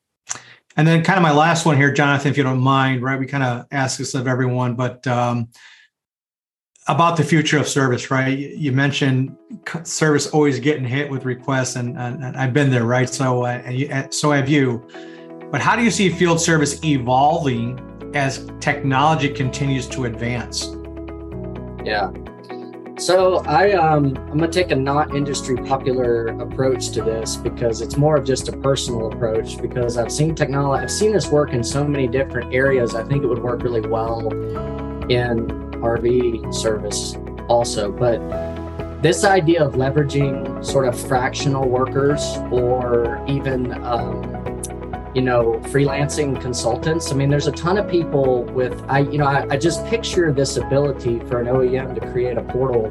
And 0.77 0.87
then 0.87 1.03
kind 1.03 1.16
of 1.16 1.23
my 1.23 1.33
last 1.33 1.66
one 1.66 1.77
here 1.77 1.92
jonathan 1.92 2.31
if 2.31 2.37
you 2.37 2.44
don't 2.44 2.61
mind 2.61 3.03
right? 3.03 3.18
We 3.18 3.27
kind 3.27 3.42
of 3.42 3.66
ask 3.73 3.99
this 3.99 4.14
of 4.14 4.29
everyone 4.29 4.77
but 4.77 5.05
um, 5.09 5.49
about 6.87 7.16
the 7.16 7.25
future 7.25 7.59
of 7.59 7.66
service 7.66 8.09
right? 8.09 8.38
You 8.38 8.70
mentioned 8.70 9.37
service 9.83 10.29
always 10.29 10.61
getting 10.61 10.85
hit 10.85 11.11
with 11.11 11.25
requests 11.25 11.75
and, 11.75 11.99
and, 11.99 12.23
and 12.23 12.37
i've 12.37 12.53
been 12.53 12.70
there 12.70 12.85
right? 12.85 13.09
So 13.09 13.44
uh, 13.44 14.11
so 14.11 14.31
have 14.31 14.49
you 14.49 14.87
but 15.51 15.61
how 15.61 15.77
do 15.77 15.83
you 15.83 15.91
see 15.91 16.09
field 16.09 16.41
service 16.41 16.83
evolving 16.85 17.79
as 18.15 18.49
technology 18.61 19.29
continues 19.29 19.89
to 19.89 20.05
advance? 20.05 20.77
Yeah. 21.85 22.11
So 22.99 23.39
I 23.47 23.73
um 23.73 24.17
I'm 24.31 24.39
gonna 24.39 24.49
take 24.49 24.71
a 24.73 24.77
not 24.77 25.17
industry 25.17 25.57
popular 25.57 26.27
approach 26.27 26.91
to 26.91 27.03
this 27.03 27.37
because 27.37 27.81
it's 27.81 27.97
more 27.97 28.17
of 28.17 28.25
just 28.27 28.49
a 28.49 28.53
personal 28.53 29.11
approach 29.11 29.61
because 29.61 29.97
I've 29.97 30.13
seen 30.13 30.35
technology 30.35 30.83
I've 30.83 30.91
seen 30.91 31.13
this 31.13 31.29
work 31.29 31.55
in 31.55 31.65
so 31.65 31.87
many 31.87 32.07
different 32.07 32.53
areas. 32.53 32.95
I 32.95 33.03
think 33.05 33.25
it 33.25 33.27
would 33.27 33.43
work 33.43 33.63
really 33.63 33.81
well 33.81 34.29
in 35.09 35.49
RV 35.81 36.55
service 36.55 37.17
also. 37.49 37.91
But 37.91 38.21
this 39.01 39.25
idea 39.25 39.65
of 39.65 39.75
leveraging 39.75 40.63
sort 40.63 40.87
of 40.87 41.01
fractional 41.09 41.67
workers 41.67 42.37
or 42.51 43.25
even 43.27 43.83
um, 43.83 44.30
you 45.14 45.23
know, 45.23 45.55
freelancing 45.64 46.40
consultants. 46.40 47.11
I 47.11 47.16
mean, 47.16 47.29
there's 47.31 47.49
a 47.49 47.53
ton 47.53 47.79
of 47.79 47.90
people 47.90 48.44
with, 48.44 48.81
I, 48.88 49.01
you 49.01 49.18
know, 49.18 49.27
I, 49.27 49.46
I, 49.51 49.57
just 49.57 49.85
picture 49.87 50.33
this 50.33 50.57
ability 50.57 51.18
for 51.20 51.40
an 51.40 51.49
OEM 51.49 51.99
to 51.99 52.12
create 52.12 52.38
a 52.38 52.42
portal 52.42 52.90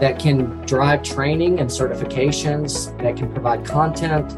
that 0.00 0.20
can 0.20 0.60
drive 0.66 1.02
training 1.02 1.58
and 1.58 1.68
certifications, 1.68 2.96
that 3.02 3.16
can 3.16 3.32
provide 3.32 3.64
content, 3.64 4.28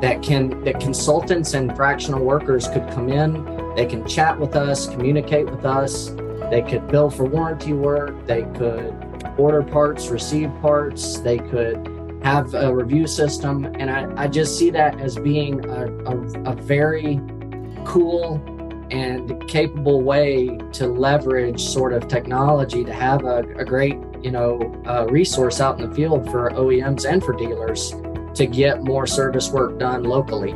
that 0.00 0.20
can, 0.20 0.64
that 0.64 0.80
consultants 0.80 1.54
and 1.54 1.76
fractional 1.76 2.24
workers 2.24 2.66
could 2.66 2.88
come 2.90 3.08
in, 3.08 3.74
they 3.76 3.86
can 3.86 4.06
chat 4.08 4.38
with 4.38 4.56
us, 4.56 4.88
communicate 4.88 5.48
with 5.48 5.64
us, 5.64 6.10
they 6.50 6.62
could 6.62 6.88
bill 6.88 7.08
for 7.08 7.24
warranty 7.24 7.72
work, 7.72 8.26
they 8.26 8.42
could 8.56 8.92
order 9.38 9.62
parts, 9.62 10.08
receive 10.08 10.50
parts, 10.60 11.20
they 11.20 11.38
could 11.38 11.93
have 12.24 12.54
a 12.54 12.74
review 12.74 13.06
system. 13.06 13.66
And 13.78 13.90
I, 13.90 14.24
I 14.24 14.28
just 14.28 14.58
see 14.58 14.70
that 14.70 14.98
as 14.98 15.16
being 15.16 15.62
a, 15.66 15.84
a, 16.06 16.52
a 16.52 16.54
very 16.56 17.20
cool 17.84 18.42
and 18.90 19.46
capable 19.46 20.00
way 20.00 20.56
to 20.72 20.86
leverage 20.86 21.60
sort 21.60 21.92
of 21.92 22.08
technology 22.08 22.82
to 22.82 22.94
have 22.94 23.24
a, 23.24 23.40
a 23.58 23.64
great, 23.64 23.98
you 24.22 24.30
know, 24.30 24.58
uh, 24.86 25.06
resource 25.10 25.60
out 25.60 25.78
in 25.78 25.86
the 25.86 25.94
field 25.94 26.30
for 26.30 26.50
OEMs 26.52 27.04
and 27.04 27.22
for 27.22 27.34
dealers 27.34 27.92
to 28.34 28.46
get 28.46 28.82
more 28.82 29.06
service 29.06 29.50
work 29.50 29.78
done 29.78 30.04
locally. 30.04 30.54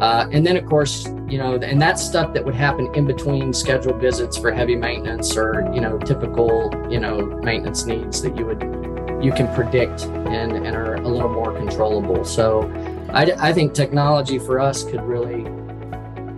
Uh, 0.00 0.26
and 0.32 0.46
then, 0.46 0.56
of 0.56 0.64
course, 0.64 1.06
you 1.28 1.36
know, 1.36 1.56
and 1.56 1.80
that's 1.80 2.02
stuff 2.02 2.32
that 2.32 2.44
would 2.44 2.54
happen 2.54 2.92
in 2.94 3.06
between 3.06 3.52
scheduled 3.52 4.00
visits 4.00 4.38
for 4.38 4.50
heavy 4.50 4.76
maintenance 4.76 5.36
or, 5.36 5.70
you 5.74 5.80
know, 5.80 5.98
typical, 5.98 6.72
you 6.90 6.98
know, 6.98 7.20
maintenance 7.44 7.84
needs 7.84 8.22
that 8.22 8.36
you 8.36 8.46
would 8.46 8.81
you 9.22 9.32
can 9.32 9.52
predict 9.54 10.04
and, 10.04 10.52
and 10.52 10.74
are 10.74 10.96
a 10.96 11.08
little 11.08 11.32
more 11.32 11.56
controllable. 11.56 12.24
So 12.24 12.68
I, 13.12 13.32
I 13.38 13.52
think 13.52 13.72
technology 13.72 14.38
for 14.38 14.58
us 14.58 14.82
could 14.82 15.02
really 15.02 15.44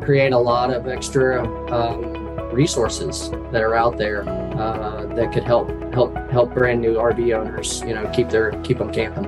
create 0.04 0.32
a 0.32 0.38
lot 0.38 0.70
of 0.70 0.86
extra 0.86 1.42
um, 1.72 2.24
resources 2.52 3.30
that 3.50 3.62
are 3.62 3.74
out 3.74 3.96
there 3.96 4.28
uh, 4.28 5.06
that 5.14 5.32
could 5.32 5.44
help 5.44 5.70
help 5.94 6.14
help 6.30 6.52
brand 6.52 6.80
new 6.80 6.94
RV 6.94 7.34
owners, 7.34 7.80
you 7.82 7.94
know, 7.94 8.06
keep 8.14 8.28
their 8.28 8.52
keep 8.62 8.78
them 8.78 8.92
camping. 8.92 9.24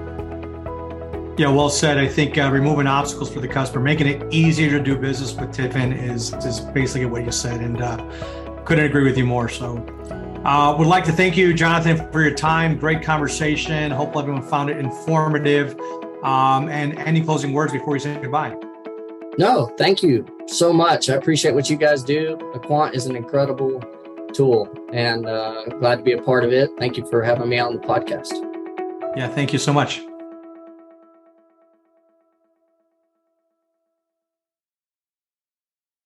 Yeah, 1.38 1.48
well 1.48 1.68
said. 1.68 1.98
I 1.98 2.08
think 2.08 2.38
uh, 2.38 2.50
removing 2.50 2.86
obstacles 2.86 3.30
for 3.30 3.40
the 3.40 3.48
customer, 3.48 3.82
making 3.82 4.06
it 4.06 4.32
easier 4.32 4.70
to 4.70 4.80
do 4.82 4.96
business 4.96 5.34
with 5.34 5.52
Tiffin 5.52 5.92
is 5.92 6.32
is 6.44 6.60
basically 6.60 7.06
what 7.06 7.24
you 7.24 7.32
said, 7.32 7.60
and 7.60 7.80
uh, 7.80 7.96
couldn't 8.64 8.84
agree 8.84 9.04
with 9.04 9.16
you 9.16 9.26
more. 9.26 9.48
So 9.48 9.76
uh, 10.46 10.76
would 10.78 10.86
like 10.86 11.02
to 11.04 11.12
thank 11.12 11.36
you, 11.36 11.52
Jonathan, 11.52 12.10
for 12.12 12.22
your 12.22 12.34
time. 12.34 12.78
Great 12.78 13.02
conversation. 13.02 13.90
Hope 13.90 14.16
everyone 14.16 14.42
found 14.42 14.70
it 14.70 14.78
informative. 14.78 15.78
Um, 16.22 16.68
and 16.68 16.96
any 17.00 17.20
closing 17.20 17.52
words 17.52 17.72
before 17.72 17.94
we 17.94 17.98
say 17.98 18.16
goodbye? 18.22 18.56
No, 19.38 19.66
thank 19.76 20.04
you 20.04 20.24
so 20.46 20.72
much. 20.72 21.10
I 21.10 21.14
appreciate 21.14 21.52
what 21.52 21.68
you 21.68 21.76
guys 21.76 22.04
do. 22.04 22.36
Aquant 22.54 22.94
is 22.94 23.06
an 23.06 23.16
incredible 23.16 23.82
tool 24.32 24.68
and 24.92 25.26
uh, 25.26 25.64
glad 25.80 25.96
to 25.96 26.02
be 26.02 26.12
a 26.12 26.22
part 26.22 26.44
of 26.44 26.52
it. 26.52 26.70
Thank 26.78 26.96
you 26.96 27.04
for 27.06 27.22
having 27.22 27.48
me 27.48 27.58
on 27.58 27.74
the 27.74 27.80
podcast. 27.80 28.32
Yeah, 29.16 29.28
thank 29.28 29.52
you 29.52 29.58
so 29.58 29.72
much. 29.72 30.05